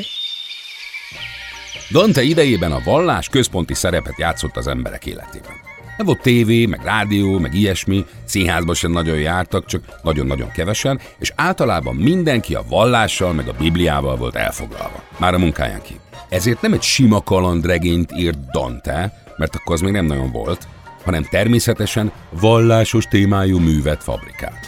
Dante 1.90 2.22
idejében 2.22 2.72
a 2.72 2.82
vallás 2.84 3.28
központi 3.28 3.74
szerepet 3.74 4.18
játszott 4.18 4.56
az 4.56 4.66
emberek 4.66 5.06
életében. 5.06 5.52
Nem 5.96 6.06
volt 6.06 6.20
tévé, 6.20 6.66
meg 6.66 6.80
rádió, 6.84 7.38
meg 7.38 7.54
ilyesmi, 7.54 8.04
színházba 8.24 8.74
sem 8.74 8.92
nagyon 8.92 9.18
jártak, 9.18 9.66
csak 9.66 9.84
nagyon-nagyon 10.02 10.50
kevesen, 10.50 11.00
és 11.18 11.32
általában 11.36 11.94
mindenki 11.94 12.54
a 12.54 12.64
vallással, 12.68 13.32
meg 13.32 13.48
a 13.48 13.54
Bibliával 13.58 14.16
volt 14.16 14.36
elfoglalva. 14.36 15.02
Már 15.18 15.34
a 15.34 15.38
munkáján 15.38 15.82
kívül. 15.82 16.02
Ezért 16.28 16.62
nem 16.62 16.72
egy 16.72 16.82
sima 16.82 17.22
kalandregényt 17.22 18.12
írt 18.16 18.50
Dante, 18.50 19.24
mert 19.36 19.54
akkor 19.54 19.74
az 19.74 19.80
még 19.80 19.92
nem 19.92 20.06
nagyon 20.06 20.30
volt, 20.30 20.68
hanem 21.04 21.26
természetesen 21.30 22.12
vallásos 22.30 23.04
témájú 23.04 23.58
művet 23.58 24.02
fabrikált. 24.02 24.66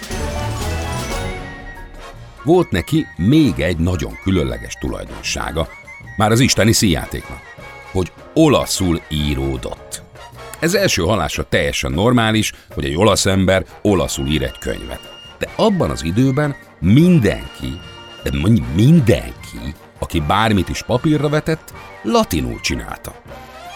Volt 2.45 2.71
neki 2.71 3.07
még 3.17 3.61
egy 3.61 3.77
nagyon 3.77 4.19
különleges 4.23 4.75
tulajdonsága, 4.75 5.69
már 6.17 6.31
az 6.31 6.41
isteni 6.41 6.73
színjátéknak, 6.73 7.41
hogy 7.93 8.13
olaszul 8.35 9.01
íródott. 9.09 10.03
Ez 10.59 10.75
első 10.75 11.03
hallásra 11.03 11.49
teljesen 11.49 11.93
normális, 11.93 12.53
hogy 12.75 12.85
egy 12.85 12.97
olasz 12.97 13.27
ember 13.27 13.65
olaszul 13.83 14.27
ír 14.27 14.43
egy 14.43 14.59
könyvet. 14.59 15.01
De 15.39 15.49
abban 15.57 15.91
az 15.91 16.05
időben 16.05 16.57
mindenki, 16.81 17.81
de 18.23 18.31
mondjuk 18.39 18.67
mindenki, 18.75 19.75
aki 19.99 20.21
bármit 20.21 20.69
is 20.69 20.83
papírra 20.83 21.29
vetett, 21.29 21.73
latinul 22.03 22.61
csinálta. 22.61 23.15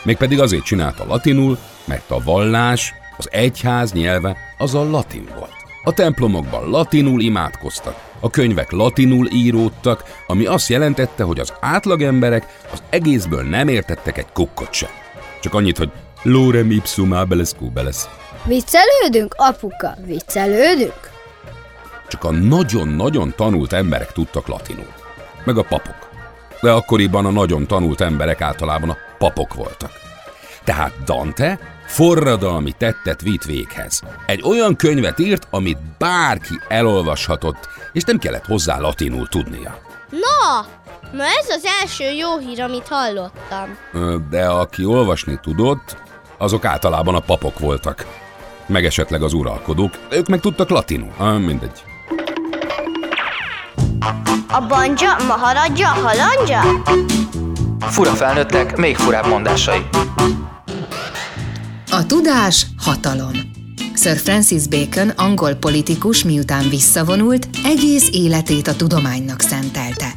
Mégpedig 0.02 0.40
azért 0.40 0.64
csinálta 0.64 1.06
latinul, 1.06 1.58
mert 1.84 2.10
a 2.10 2.22
vallás, 2.22 2.94
az 3.16 3.28
egyház 3.30 3.92
nyelve 3.92 4.36
az 4.58 4.74
a 4.74 4.90
latin 4.90 5.28
volt. 5.34 5.56
A 5.84 5.92
templomokban 5.92 6.70
latinul 6.70 7.20
imádkoztak, 7.20 8.07
a 8.20 8.30
könyvek 8.30 8.70
latinul 8.70 9.28
íródtak, 9.32 10.04
ami 10.26 10.46
azt 10.46 10.68
jelentette, 10.68 11.22
hogy 11.22 11.38
az 11.38 11.52
átlagemberek 11.60 12.58
az 12.72 12.82
egészből 12.90 13.42
nem 13.42 13.68
értettek 13.68 14.18
egy 14.18 14.32
kukkot 14.32 14.72
sem. 14.72 14.90
Csak 15.40 15.54
annyit, 15.54 15.78
hogy 15.78 15.90
lorem 16.22 16.70
ipsum 16.70 17.12
abeles 17.12 17.50
cubeles. 17.50 17.96
Viccelődünk, 18.44 19.34
apuka, 19.36 19.94
viccelődünk? 20.04 21.10
Csak 22.08 22.24
a 22.24 22.30
nagyon-nagyon 22.30 23.32
tanult 23.36 23.72
emberek 23.72 24.12
tudtak 24.12 24.46
latinul. 24.46 24.92
Meg 25.44 25.58
a 25.58 25.62
papok. 25.62 26.08
De 26.60 26.70
akkoriban 26.70 27.26
a 27.26 27.30
nagyon 27.30 27.66
tanult 27.66 28.00
emberek 28.00 28.40
általában 28.40 28.90
a 28.90 28.96
papok 29.18 29.54
voltak. 29.54 29.90
Tehát 30.64 30.92
Dante 31.04 31.58
forradalmi 31.88 32.72
tettet 32.72 33.20
vitt 33.20 33.44
véghez. 33.44 34.00
Egy 34.26 34.42
olyan 34.42 34.76
könyvet 34.76 35.18
írt, 35.18 35.46
amit 35.50 35.78
bárki 35.98 36.60
elolvashatott, 36.68 37.68
és 37.92 38.02
nem 38.02 38.18
kellett 38.18 38.46
hozzá 38.46 38.78
latinul 38.78 39.28
tudnia. 39.28 39.78
Na, 40.10 40.66
na 41.12 41.24
ez 41.24 41.48
az 41.48 41.64
első 41.80 42.04
jó 42.04 42.38
hír, 42.38 42.60
amit 42.60 42.88
hallottam. 42.88 43.76
De 44.30 44.46
aki 44.46 44.84
olvasni 44.84 45.38
tudott, 45.42 45.96
azok 46.38 46.64
általában 46.64 47.14
a 47.14 47.20
papok 47.20 47.58
voltak. 47.58 48.06
Meg 48.66 48.84
esetleg 48.84 49.22
az 49.22 49.32
uralkodók. 49.32 49.98
Ők 50.10 50.26
meg 50.28 50.40
tudtak 50.40 50.68
latinul. 50.68 51.12
Ah, 51.16 51.38
mindegy. 51.38 51.82
A 54.48 54.60
banja, 54.68 55.16
maharadja, 55.26 55.88
halandja? 55.88 56.60
Fura 57.80 58.10
felnőttek, 58.10 58.76
még 58.76 58.96
furább 58.96 59.26
mondásai. 59.26 59.88
A 61.90 62.06
tudás 62.06 62.66
hatalom. 62.78 63.32
Sir 63.94 64.16
Francis 64.16 64.66
Bacon, 64.66 65.08
angol 65.08 65.54
politikus, 65.54 66.24
miután 66.24 66.68
visszavonult, 66.68 67.48
egész 67.64 68.08
életét 68.12 68.68
a 68.68 68.76
tudománynak 68.76 69.40
szentelte. 69.40 70.12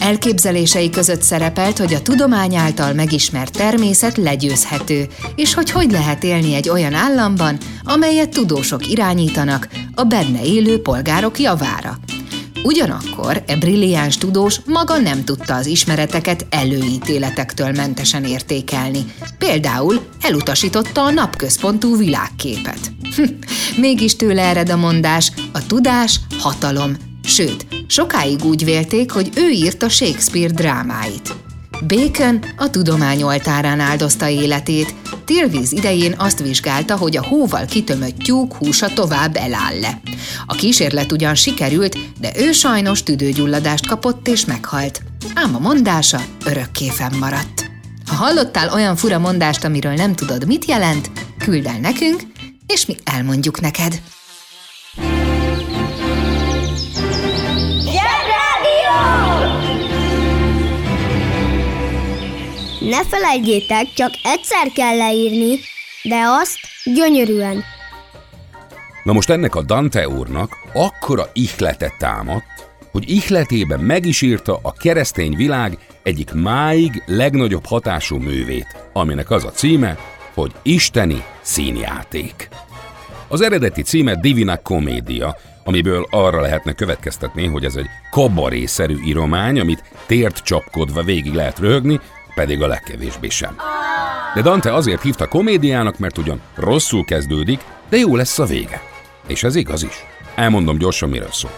Elképzelései 0.00 0.90
között 0.90 1.22
szerepelt, 1.22 1.78
hogy 1.78 1.94
a 1.94 2.02
tudomány 2.02 2.54
által 2.54 2.92
megismert 2.92 3.56
természet 3.56 4.16
legyőzhető, 4.16 5.06
és 5.34 5.54
hogy 5.54 5.70
hogy 5.70 5.90
lehet 5.90 6.24
élni 6.24 6.54
egy 6.54 6.68
olyan 6.68 6.94
államban, 6.94 7.58
amelyet 7.84 8.30
tudósok 8.30 8.90
irányítanak 8.90 9.68
a 9.94 10.04
benne 10.04 10.44
élő 10.44 10.80
polgárok 10.80 11.38
javára. 11.40 11.98
Ugyanakkor 12.66 13.42
e 13.46 13.56
brilliáns 13.56 14.18
tudós 14.18 14.60
maga 14.64 14.98
nem 14.98 15.24
tudta 15.24 15.54
az 15.54 15.66
ismereteket 15.66 16.46
előítéletektől 16.50 17.72
mentesen 17.72 18.24
értékelni. 18.24 19.04
Például 19.38 20.06
elutasította 20.20 21.02
a 21.02 21.10
napközpontú 21.10 21.96
világképet. 21.96 22.92
Hm, 23.16 23.22
Mégis 23.80 24.16
tőle 24.16 24.42
ered 24.42 24.70
a 24.70 24.76
mondás, 24.76 25.32
a 25.52 25.66
tudás 25.66 26.20
hatalom. 26.38 26.96
Sőt, 27.24 27.66
sokáig 27.86 28.44
úgy 28.44 28.64
vélték, 28.64 29.10
hogy 29.10 29.30
ő 29.36 29.50
írta 29.50 29.88
Shakespeare 29.88 30.52
drámáit. 30.52 31.45
Bacon 31.82 32.44
a 32.56 32.70
tudomány 32.70 33.22
oltárán 33.22 33.80
áldozta 33.80 34.28
életét, 34.28 34.94
Tilvíz 35.24 35.72
idején 35.72 36.14
azt 36.18 36.38
vizsgálta, 36.38 36.96
hogy 36.96 37.16
a 37.16 37.26
hóval 37.26 37.64
kitömött 37.64 38.18
tyúk 38.18 38.54
húsa 38.54 38.88
tovább 38.88 39.36
eláll-e. 39.36 40.00
A 40.46 40.54
kísérlet 40.54 41.12
ugyan 41.12 41.34
sikerült, 41.34 41.98
de 42.20 42.32
ő 42.36 42.52
sajnos 42.52 43.02
tüdőgyulladást 43.02 43.86
kapott 43.86 44.28
és 44.28 44.44
meghalt. 44.44 45.02
Ám 45.34 45.54
a 45.54 45.58
mondása 45.58 46.20
örökké 46.44 46.88
fennmaradt. 46.88 47.70
Ha 48.06 48.14
hallottál 48.14 48.72
olyan 48.72 48.96
fura 48.96 49.18
mondást, 49.18 49.64
amiről 49.64 49.94
nem 49.94 50.14
tudod, 50.14 50.46
mit 50.46 50.64
jelent, 50.64 51.10
küld 51.38 51.66
el 51.66 51.78
nekünk, 51.78 52.22
és 52.66 52.86
mi 52.86 52.96
elmondjuk 53.04 53.60
neked. 53.60 54.00
Ne 62.88 63.04
felejtjétek, 63.04 63.92
csak 63.94 64.10
egyszer 64.22 64.72
kell 64.74 64.96
leírni, 64.96 65.58
de 66.02 66.22
azt 66.26 66.58
gyönyörűen. 66.84 67.64
Na 69.04 69.12
most 69.12 69.30
ennek 69.30 69.54
a 69.54 69.62
Dante 69.62 70.08
úrnak 70.08 70.56
akkora 70.72 71.30
ihlete 71.32 71.94
támadt, 71.98 72.68
hogy 72.90 73.10
ihletében 73.10 73.80
meg 73.80 74.06
is 74.06 74.22
írta 74.22 74.58
a 74.62 74.72
keresztény 74.72 75.36
világ 75.36 75.78
egyik 76.02 76.32
máig 76.32 77.02
legnagyobb 77.06 77.66
hatású 77.66 78.16
művét, 78.16 78.88
aminek 78.92 79.30
az 79.30 79.44
a 79.44 79.50
címe, 79.50 79.98
hogy 80.34 80.52
Isteni 80.62 81.22
színjáték. 81.40 82.48
Az 83.28 83.40
eredeti 83.40 83.82
címe 83.82 84.14
Divina 84.20 84.56
Comedia, 84.56 85.36
amiből 85.64 86.06
arra 86.10 86.40
lehetne 86.40 86.72
következtetni, 86.72 87.46
hogy 87.46 87.64
ez 87.64 87.76
egy 87.76 87.86
kabarészerű 88.10 88.96
íromány, 89.04 89.60
amit 89.60 89.84
tért 90.06 90.42
csapkodva 90.44 91.02
végig 91.02 91.34
lehet 91.34 91.58
röhögni, 91.58 92.00
pedig 92.36 92.62
a 92.62 92.66
legkevésbé 92.66 93.28
sem. 93.28 93.56
De 94.34 94.42
Dante 94.42 94.74
azért 94.74 95.02
hívta 95.02 95.28
komédiának, 95.28 95.98
mert 95.98 96.18
ugyan 96.18 96.40
rosszul 96.54 97.04
kezdődik, 97.04 97.60
de 97.88 97.96
jó 97.96 98.16
lesz 98.16 98.38
a 98.38 98.44
vége. 98.44 98.82
És 99.26 99.42
ez 99.42 99.54
igaz 99.54 99.82
is. 99.82 100.04
Elmondom 100.34 100.78
gyorsan, 100.78 101.08
miről 101.08 101.32
szól. 101.32 101.50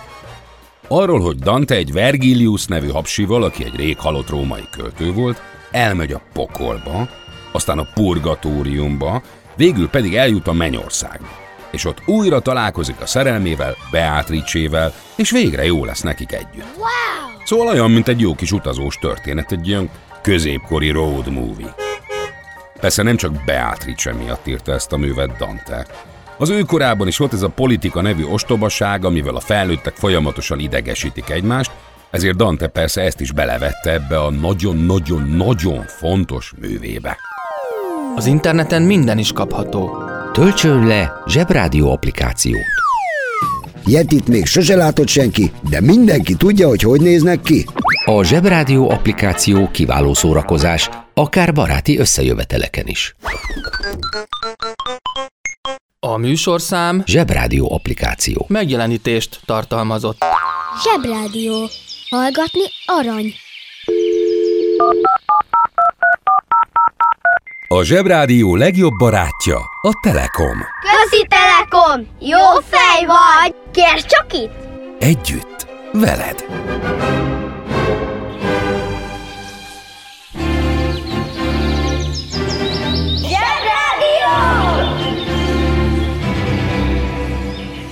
Arról, 0.89 1.21
hogy 1.21 1.37
Dante 1.37 1.75
egy 1.75 1.93
Vergilius 1.93 2.67
nevű 2.67 2.89
hapsival, 2.89 3.43
aki 3.43 3.65
egy 3.65 3.77
rég 3.77 3.99
halott 3.99 4.29
római 4.29 4.69
költő 4.77 5.13
volt, 5.13 5.43
elmegy 5.71 6.13
a 6.13 6.23
pokolba, 6.33 7.09
aztán 7.53 7.79
a 7.79 7.89
purgatóriumba, 7.95 9.23
végül 9.57 9.89
pedig 9.89 10.17
eljut 10.17 10.47
a 10.47 10.53
mennyországba. 10.53 11.29
És 11.71 11.85
ott 11.85 12.03
újra 12.07 12.41
találkozik 12.41 13.01
a 13.01 13.07
szerelmével, 13.07 13.77
Beatrice-vel, 13.91 14.93
és 15.17 15.31
végre 15.31 15.65
jó 15.65 15.85
lesz 15.85 16.03
nekik 16.03 16.33
együtt. 16.33 16.77
Wow! 16.77 17.45
Szóval 17.45 17.67
olyan, 17.67 17.91
mint 17.91 18.09
egy 18.09 18.21
jó 18.21 18.35
kis 18.35 18.53
utazós 18.53 18.97
történet, 18.97 19.53
egy 19.53 19.69
ilyen 19.69 19.91
középkori 20.23 20.91
road 20.91 21.33
movie. 21.33 21.75
Persze 22.81 23.03
nem 23.03 23.17
csak 23.17 23.45
Beatrice 23.45 24.13
miatt 24.13 24.47
írta 24.47 24.73
ezt 24.73 24.93
a 24.93 24.97
művet 24.97 25.37
Dante. 25.37 25.87
Az 26.39 26.49
ő 26.49 26.63
korában 26.63 27.07
is 27.07 27.17
volt 27.17 27.33
ez 27.33 27.43
a 27.43 27.49
politika 27.49 28.01
nevű 28.01 28.25
ostobaság, 28.25 29.05
amivel 29.05 29.35
a 29.35 29.41
felnőttek 29.41 29.95
folyamatosan 29.95 30.59
idegesítik 30.59 31.31
egymást, 31.31 31.71
ezért 32.11 32.37
Dante 32.37 32.67
persze 32.67 33.01
ezt 33.01 33.21
is 33.21 33.33
belevette 33.33 33.93
ebbe 33.93 34.21
a 34.21 34.31
nagyon-nagyon-nagyon 34.31 35.85
fontos 35.87 36.53
művébe. 36.61 37.17
Az 38.15 38.27
interneten 38.27 38.83
minden 38.83 39.19
is 39.19 39.33
kapható. 39.33 40.03
Töltsön 40.33 40.87
le 40.87 41.13
Zsebrádió 41.27 41.93
applikációt. 41.93 42.67
Yetit 43.87 44.29
még 44.29 44.47
sose 44.47 44.77
látott 44.77 45.09
senki, 45.09 45.53
de 45.71 45.81
mindenki 45.81 46.35
tudja, 46.35 46.69
hogy 46.69 46.83
hogy 46.83 47.01
néznek 47.01 47.41
ki. 47.41 47.67
A 48.11 48.25
Zsebrádió 48.25 48.91
applikáció 48.91 49.71
kiváló 49.71 50.15
szórakozás, 50.15 50.91
akár 51.15 51.53
baráti 51.53 51.99
összejöveteleken 51.99 52.87
is. 52.87 53.15
A 56.01 56.17
műsorszám 56.17 57.03
Zsebrádió 57.07 57.73
applikáció. 57.73 58.45
megjelenítést 58.49 59.41
tartalmazott. 59.45 60.25
Zsebrádió. 60.83 61.69
Hallgatni 62.11 62.63
arany. 62.87 63.35
A 67.69 67.83
Zsebrádió 67.83 68.57
legjobb 68.57 68.95
barátja 68.99 69.57
a 69.83 69.91
Telekom. 70.03 70.59
Közi 70.81 71.27
Telekom! 71.27 72.07
Jó 72.21 72.61
fej 72.69 73.07
vagy! 73.07 73.55
Kérd 73.73 74.05
csak 74.07 74.33
itt! 74.33 74.53
Együtt, 74.99 75.67
veled. 75.93 76.45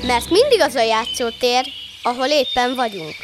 Mert 0.06 0.30
mindig 0.30 0.60
az 0.60 0.74
a 0.74 0.82
játszótér, 0.82 1.64
ahol 2.02 2.26
éppen 2.26 2.74
vagyunk. 2.74 3.14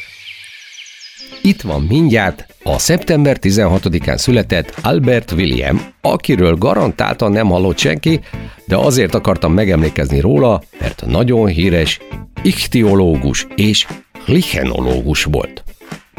Itt 1.41 1.61
van 1.61 1.81
mindjárt 1.81 2.45
a 2.63 2.77
szeptember 2.77 3.37
16-án 3.41 4.17
született 4.17 4.73
Albert 4.81 5.31
William, 5.31 5.93
akiről 6.01 6.55
garantáltan 6.55 7.31
nem 7.31 7.47
hallott 7.47 7.77
senki, 7.77 8.19
de 8.67 8.77
azért 8.77 9.15
akartam 9.15 9.53
megemlékezni 9.53 10.19
róla, 10.19 10.61
mert 10.79 11.05
nagyon 11.05 11.47
híres 11.47 11.99
ichtiológus 12.41 13.47
és 13.55 13.87
lichenológus 14.25 15.23
volt. 15.23 15.63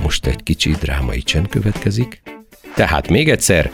Most 0.02 0.26
egy 0.26 0.42
kicsi 0.42 0.70
drámai 0.70 1.22
csend 1.22 1.48
következik. 1.48 2.22
Tehát 2.74 3.08
még 3.08 3.28
egyszer, 3.28 3.72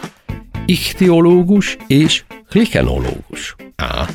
ichtiológus 0.66 1.76
és 1.86 2.22
lichenológus. 2.50 3.56
Á, 3.76 4.06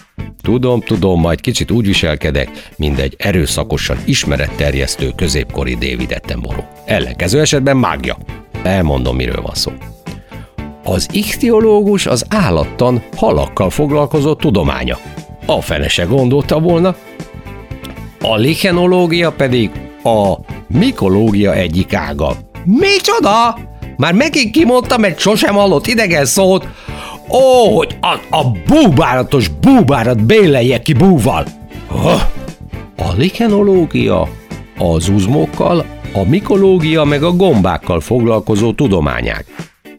tudom, 0.46 0.82
tudom, 0.82 1.20
majd 1.20 1.42
kicsit 1.42 1.72
úgy 1.72 1.86
viselkedek, 1.86 2.50
mint 2.78 3.00
egy 3.00 3.16
erőszakosan 3.18 3.98
ismeretterjesztő 4.06 5.12
középkori 5.16 5.74
David 5.74 6.12
Attenborough. 6.12 6.68
Ellenkező 6.86 7.40
esetben 7.40 7.78
mágia. 7.78 8.18
Elmondom, 8.64 9.16
miről 9.16 9.42
van 9.42 9.54
szó. 9.54 9.72
Az 10.84 11.08
ichtiológus 11.12 12.06
az 12.06 12.26
állattan 12.30 13.04
halakkal 13.16 13.70
foglalkozó 13.70 14.34
tudománya. 14.34 14.98
A 15.46 15.62
fene 15.62 15.88
se 15.88 16.04
gondolta 16.04 16.60
volna. 16.60 16.96
A 18.22 18.36
lichenológia 18.36 19.32
pedig 19.32 19.72
a 20.04 20.36
mikológia 20.68 21.54
egyik 21.54 21.94
ága. 21.94 22.36
Micsoda? 22.64 23.58
Már 23.98 24.14
megint 24.14 24.52
kimondtam 24.52 25.04
egy 25.04 25.20
sosem 25.20 25.56
hallott 25.56 25.88
idegen 25.88 26.26
szót, 26.26 26.68
Ó, 27.30 27.76
hogy 27.78 27.98
a, 28.02 28.38
a 28.38 28.52
búbáratos 28.68 29.48
búbárat 29.48 30.26
bélelje 30.26 30.80
ki 30.82 30.94
búval! 30.94 31.46
Oh. 31.92 32.22
A 32.98 33.14
lichenológia 33.18 34.28
az 34.78 35.10
uzmokkal, 35.10 35.86
a 36.14 36.24
mikológia 36.24 37.04
meg 37.04 37.24
a 37.24 37.32
gombákkal 37.32 38.00
foglalkozó 38.00 38.74
tudományák. 38.74 39.46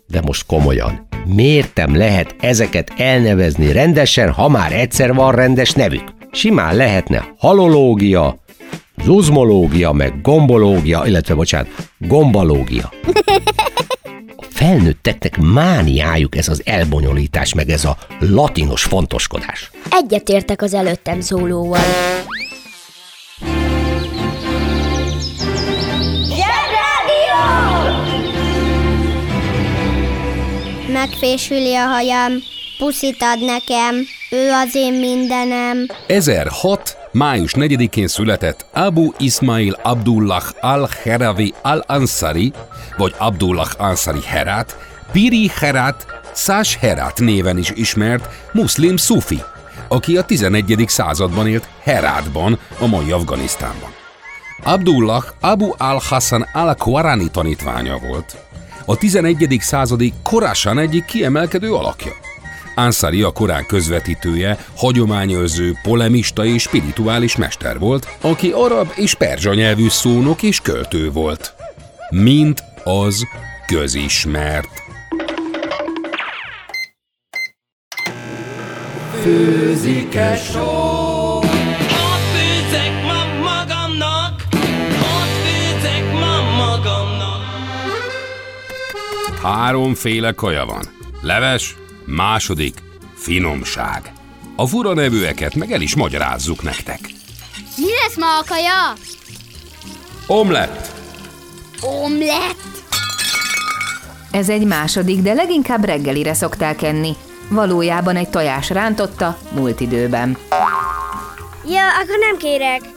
De 0.06 0.20
most 0.20 0.46
komolyan, 0.46 1.06
miért 1.34 1.82
lehet 1.92 2.34
ezeket 2.40 2.92
elnevezni 2.96 3.72
rendesen, 3.72 4.32
ha 4.32 4.48
már 4.48 4.72
egyszer 4.72 5.14
van 5.14 5.32
rendes 5.32 5.72
nevük? 5.72 6.04
Simán 6.30 6.76
lehetne 6.76 7.34
halológia, 7.38 8.38
zuzmológia, 9.04 9.92
meg 9.92 10.20
gombológia, 10.22 11.02
illetve 11.06 11.34
bocsánat, 11.34 11.68
gombalógia 11.98 12.92
felnőtteknek 14.56 15.38
mániájuk 15.38 16.36
ez 16.36 16.48
az 16.48 16.62
elbonyolítás, 16.64 17.54
meg 17.54 17.68
ez 17.68 17.84
a 17.84 17.96
latinos 18.20 18.82
fontoskodás. 18.82 19.70
Egyetértek 19.90 20.62
az 20.62 20.74
előttem 20.74 21.20
szólóval. 21.20 21.80
Megfésüli 30.92 31.74
a 31.74 31.86
hajam, 31.86 32.32
puszit 32.78 33.22
ad 33.22 33.44
nekem, 33.44 33.94
ő 34.30 34.50
az 34.50 34.74
én 34.74 34.92
mindenem. 34.92 35.86
1006. 36.06 36.96
május 37.12 37.52
4-én 37.56 38.06
született 38.06 38.66
Abu 38.72 39.12
Ismail 39.18 39.78
Abdullah 39.82 40.44
al-Heravi 40.60 41.54
al-Ansari, 41.62 42.52
vagy 42.96 43.14
Abdullah 43.18 43.68
Ansari 43.76 44.22
Herat, 44.22 44.78
Piri 45.12 45.50
Herat, 45.54 46.06
Szás 46.32 46.76
Herat 46.76 47.20
néven 47.20 47.58
is 47.58 47.70
ismert 47.74 48.28
muszlim 48.52 48.96
szufi, 48.96 49.42
aki 49.88 50.16
a 50.16 50.22
11. 50.22 50.84
században 50.86 51.48
élt 51.48 51.68
Herátban, 51.82 52.58
a 52.78 52.86
mai 52.86 53.10
Afganisztánban. 53.10 53.90
Abdullah 54.62 55.24
Abu 55.40 55.72
al-Hassan 55.76 56.46
al-Kwarani 56.52 57.30
tanítványa 57.30 57.98
volt. 57.98 58.36
A 58.84 58.96
11. 58.96 59.56
századi 59.60 60.12
Korásan 60.22 60.78
egyik 60.78 61.04
kiemelkedő 61.04 61.74
alakja. 61.74 62.12
Ansari 62.74 63.22
a 63.22 63.30
Korán 63.30 63.66
közvetítője, 63.66 64.58
hagyományőrző, 64.76 65.78
polemista 65.82 66.44
és 66.44 66.62
spirituális 66.62 67.36
mester 67.36 67.78
volt, 67.78 68.16
aki 68.20 68.50
arab 68.50 68.92
és 68.94 69.14
perzsa 69.14 69.54
nyelvű 69.54 69.88
szónok 69.88 70.42
és 70.42 70.60
költő 70.60 71.10
volt. 71.10 71.54
Mint 72.10 72.62
az 72.86 73.26
közismert. 73.66 74.82
Főzik-e 79.22 80.36
só? 80.36 80.60
Ott 81.38 82.24
főzek 82.34 83.02
ma 83.02 83.24
magamnak, 83.42 84.42
ott 84.92 85.34
főzek 85.44 86.12
ma 86.12 86.42
magamnak. 86.56 87.42
Háromféle 89.42 90.32
kaja 90.32 90.64
van. 90.64 90.84
Leves, 91.20 91.76
második, 92.04 92.82
finomság. 93.14 94.12
A 94.56 94.66
fura 94.66 94.94
nevűeket 94.94 95.54
meg 95.54 95.72
el 95.72 95.80
is 95.80 95.94
magyarázzuk 95.94 96.62
nektek. 96.62 97.00
Mi 97.76 97.90
lesz 98.02 98.16
ma 98.16 98.38
a 98.38 98.44
kaja? 98.48 98.92
Omlett, 100.26 100.94
Omlett. 101.80 102.75
Ez 104.36 104.48
egy 104.48 104.66
második, 104.66 105.22
de 105.22 105.32
leginkább 105.32 105.84
reggelire 105.84 106.34
szokták 106.34 106.82
enni. 106.82 107.12
Valójában 107.48 108.16
egy 108.16 108.28
tojás 108.28 108.70
rántotta 108.70 109.38
múlt 109.54 109.80
időben. 109.80 110.36
Ja, 111.64 111.82
akkor 112.02 112.18
nem 112.18 112.36
kérek. 112.36 112.95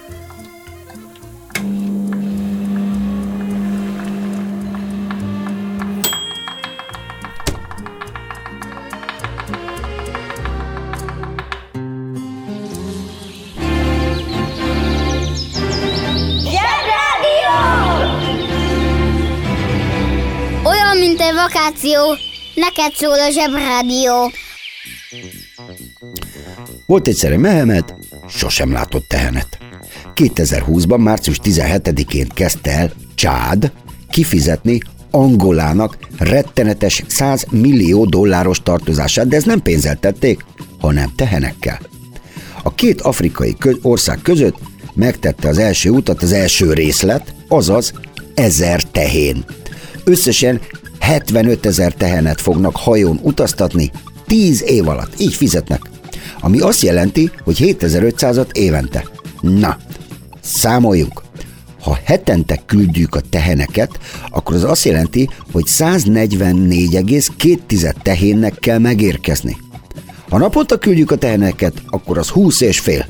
Vakáció. 21.53 21.99
Neked 22.55 22.93
szól 22.95 23.19
a 23.19 23.29
zsebrádió. 23.31 24.31
Volt 26.85 27.07
egy 27.07 27.37
Mehemet, 27.37 27.95
sosem 28.27 28.71
látott 28.71 29.07
tehenet. 29.07 29.57
2020-ban, 30.15 30.97
március 30.97 31.39
17-én 31.43 32.27
kezdte 32.27 32.71
el 32.71 32.91
Csád 33.15 33.71
kifizetni 34.09 34.79
Angolának 35.11 35.97
rettenetes 36.17 37.03
100 37.07 37.45
millió 37.51 38.05
dolláros 38.05 38.59
tartozását, 38.63 39.27
de 39.27 39.35
ez 39.35 39.43
nem 39.43 39.61
pénzzel 39.61 39.99
tették, 39.99 40.45
hanem 40.79 41.11
tehenekkel. 41.15 41.79
A 42.63 42.73
két 42.73 43.01
afrikai 43.01 43.57
ország 43.81 44.19
között 44.21 44.57
megtette 44.93 45.47
az 45.47 45.57
első 45.57 45.89
utat 45.89 46.21
az 46.21 46.31
első 46.31 46.73
részlet, 46.73 47.33
azaz 47.47 47.93
ezer 48.33 48.83
tehén. 48.83 49.45
Összesen 50.03 50.61
75 50.99 51.65
ezer 51.65 51.93
tehenet 51.93 52.41
fognak 52.41 52.75
hajón 52.75 53.19
utaztatni 53.21 53.91
10 54.25 54.63
év 54.63 54.87
alatt. 54.87 55.19
Így 55.19 55.33
fizetnek. 55.33 55.81
Ami 56.39 56.59
azt 56.59 56.81
jelenti, 56.81 57.31
hogy 57.43 57.75
7500-at 57.79 58.51
évente. 58.51 59.05
Na, 59.41 59.77
számoljunk. 60.41 61.21
Ha 61.81 61.99
hetente 62.03 62.61
küldjük 62.65 63.15
a 63.15 63.21
teheneket, 63.29 63.99
akkor 64.29 64.55
az 64.55 64.63
azt 64.63 64.85
jelenti, 64.85 65.29
hogy 65.51 65.65
144,2 65.67 67.93
tehénnek 68.01 68.55
kell 68.59 68.77
megérkezni. 68.77 69.57
Ha 70.29 70.37
naponta 70.37 70.77
küldjük 70.77 71.11
a 71.11 71.15
teheneket, 71.15 71.73
akkor 71.87 72.17
az 72.17 72.29
20 72.29 72.61
és 72.61 72.79
fél. 72.79 73.05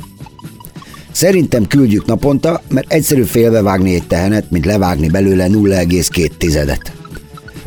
Szerintem 1.11 1.67
küldjük 1.67 2.05
naponta, 2.05 2.61
mert 2.69 2.91
egyszerű 2.91 3.23
félbevágni 3.23 3.93
egy 3.93 4.07
tehenet, 4.07 4.51
mint 4.51 4.65
levágni 4.65 5.07
belőle 5.07 5.47
0,2 5.47 6.29
tizedet. 6.37 6.98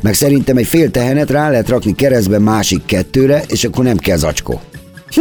Meg 0.02 0.14
szerintem 0.14 0.56
egy 0.56 0.66
fél 0.66 0.90
tehenet 0.90 1.30
rá 1.30 1.50
lehet 1.50 1.68
rakni 1.68 1.94
keresztbe 1.94 2.38
másik 2.38 2.84
kettőre, 2.84 3.42
és 3.48 3.64
akkor 3.64 3.84
nem 3.84 3.96
kell 3.96 4.16
zacskó. 4.16 4.60
Hm. 5.14 5.20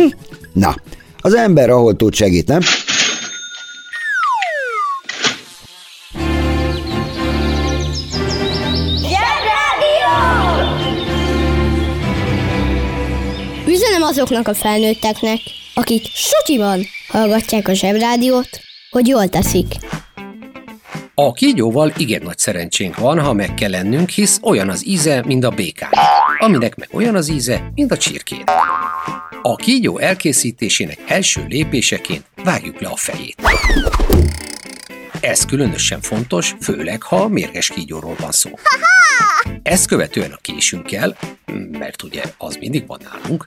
Na, 0.54 0.76
az 1.18 1.34
ember 1.34 1.70
ahol 1.70 1.96
tud 1.96 2.14
segít, 2.14 2.48
nem? 2.48 2.60
Üzenem 13.68 14.02
azoknak 14.02 14.48
a 14.48 14.54
felnőtteknek, 14.54 15.40
akik 15.74 16.06
sutyiban 16.14 16.86
hallgatják 17.08 17.68
a 17.68 17.74
zsebrádiót, 17.74 18.50
hogy 18.90 19.08
jól 19.08 19.28
teszik. 19.28 19.76
A 21.14 21.34
kígyóval 21.34 21.94
igen 21.98 22.22
nagy 22.24 22.38
szerencsénk 22.38 22.98
van, 22.98 23.20
ha 23.20 23.34
meg 23.34 23.54
kell 23.54 23.70
lennünk, 23.70 24.10
hisz 24.10 24.40
olyan 24.44 24.70
az 24.70 24.88
íze, 24.88 25.24
mint 25.26 25.44
a 25.44 25.50
békán, 25.50 25.90
aminek 26.40 26.76
meg 26.76 26.90
olyan 26.92 27.16
az 27.16 27.30
íze, 27.30 27.72
mint 27.76 27.92
a 27.92 27.98
csirkén. 27.98 28.44
A 29.42 29.56
kígyó 29.56 29.98
elkészítésének 29.98 31.00
első 31.08 31.46
lépéseként 31.48 32.26
vágjuk 32.44 32.80
le 32.80 32.88
a 32.88 32.96
fejét. 32.96 33.42
Ez 35.20 35.46
különösen 35.46 36.02
fontos, 36.02 36.56
főleg 36.62 37.02
ha 37.02 37.28
mérges 37.28 37.68
kígyóról 37.68 38.16
van 38.20 38.32
szó. 38.32 38.50
Ezt 39.64 39.88
követően 39.88 40.32
a 40.32 40.40
késünkkel, 40.42 41.18
mert 41.72 42.04
ugye 42.04 42.24
az 42.38 42.56
mindig 42.56 42.88
van 42.88 43.00
nálunk, 43.12 43.46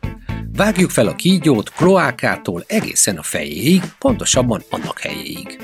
vágjuk 0.57 0.90
fel 0.90 1.07
a 1.07 1.14
kígyót 1.14 1.70
kloákától 1.70 2.64
egészen 2.66 3.16
a 3.16 3.22
fejéig, 3.22 3.83
pontosabban 3.98 4.64
annak 4.70 5.00
helyéig. 5.00 5.59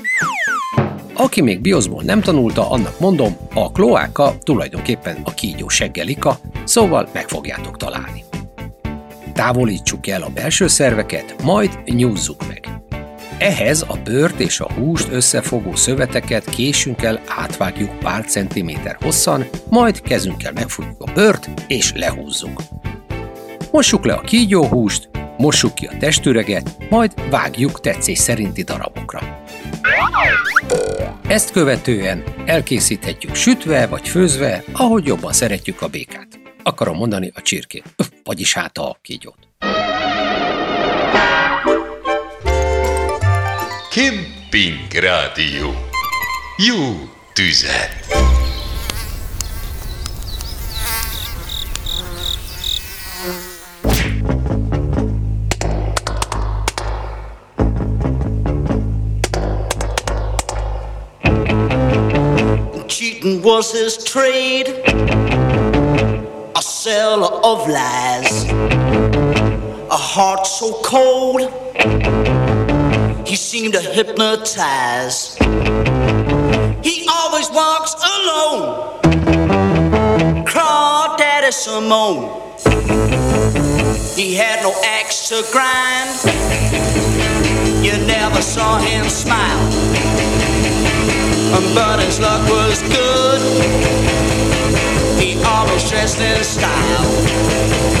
Aki 1.21 1.41
még 1.41 1.61
bioszból 1.61 2.03
nem 2.03 2.21
tanulta, 2.21 2.69
annak 2.69 2.99
mondom, 2.99 3.37
a 3.53 3.71
kloáka 3.71 4.37
tulajdonképpen 4.43 5.17
a 5.23 5.33
kígyó 5.33 5.67
seggelika, 5.67 6.39
szóval 6.63 7.09
meg 7.13 7.29
fogjátok 7.29 7.77
találni. 7.77 8.23
Távolítsuk 9.33 10.07
el 10.07 10.21
a 10.21 10.29
belső 10.33 10.67
szerveket, 10.67 11.35
majd 11.43 11.79
nyúzzuk 11.85 12.47
meg. 12.47 12.69
Ehhez 13.37 13.81
a 13.81 13.99
bőrt 14.03 14.39
és 14.39 14.59
a 14.59 14.71
húst 14.73 15.07
összefogó 15.11 15.75
szöveteket 15.75 16.49
késünkkel 16.49 17.21
átvágjuk 17.27 17.99
pár 17.99 18.25
centiméter 18.25 18.97
hosszan, 19.01 19.45
majd 19.69 20.01
kezünkkel 20.01 20.51
megfogjuk 20.51 21.01
a 21.01 21.11
bőrt 21.13 21.49
és 21.67 21.93
lehúzzuk. 21.95 22.61
Mossuk 23.71 24.05
le 24.05 24.13
a 24.13 24.21
kígyóhúst, 24.21 25.09
mossuk 25.41 25.73
ki 25.73 25.85
a 25.85 25.97
testüreget, 25.99 26.75
majd 26.89 27.29
vágjuk 27.29 27.79
tetszés 27.79 28.17
szerinti 28.17 28.63
darabokra. 28.63 29.43
Ezt 31.27 31.51
követően 31.51 32.23
elkészíthetjük 32.45 33.35
sütve 33.35 33.87
vagy 33.87 34.07
főzve, 34.07 34.63
ahogy 34.73 35.05
jobban 35.05 35.33
szeretjük 35.33 35.81
a 35.81 35.87
békát. 35.87 36.39
Akarom 36.63 36.97
mondani 36.97 37.31
a 37.35 37.41
csirkét, 37.41 37.83
Öf, 37.95 38.09
vagyis 38.23 38.53
hát 38.53 38.77
a 38.77 38.97
kígyót. 39.01 39.37
Kemping 43.91 45.03
Rádió. 45.03 45.73
Jó 46.57 47.09
tüzet! 47.33 48.30
Was 63.43 63.71
his 63.71 64.03
trade, 64.03 64.67
a 66.55 66.61
seller 66.61 67.33
of 67.43 67.67
lies, 67.67 68.49
a 69.89 69.97
heart 69.97 70.45
so 70.45 70.79
cold, 70.83 71.41
he 73.27 73.35
seemed 73.35 73.73
to 73.73 73.81
hypnotize. 73.81 75.35
He 76.83 77.07
always 77.09 77.49
walks 77.51 77.95
alone, 77.95 79.01
Crawdaddy 80.45 81.51
Simone. 81.51 82.29
He 84.15 84.35
had 84.35 84.61
no 84.61 84.73
axe 84.85 85.29
to 85.29 85.43
grind, 85.51 86.09
you 87.83 87.93
never 88.05 88.41
saw 88.41 88.77
him 88.77 89.09
smile 89.09 89.90
but 91.75 91.99
his 91.99 92.19
luck 92.19 92.41
was 92.49 92.81
good. 92.81 93.41
He 95.19 95.41
always 95.43 95.89
dressed 95.89 96.19
in 96.19 96.43
style. 96.43 98.00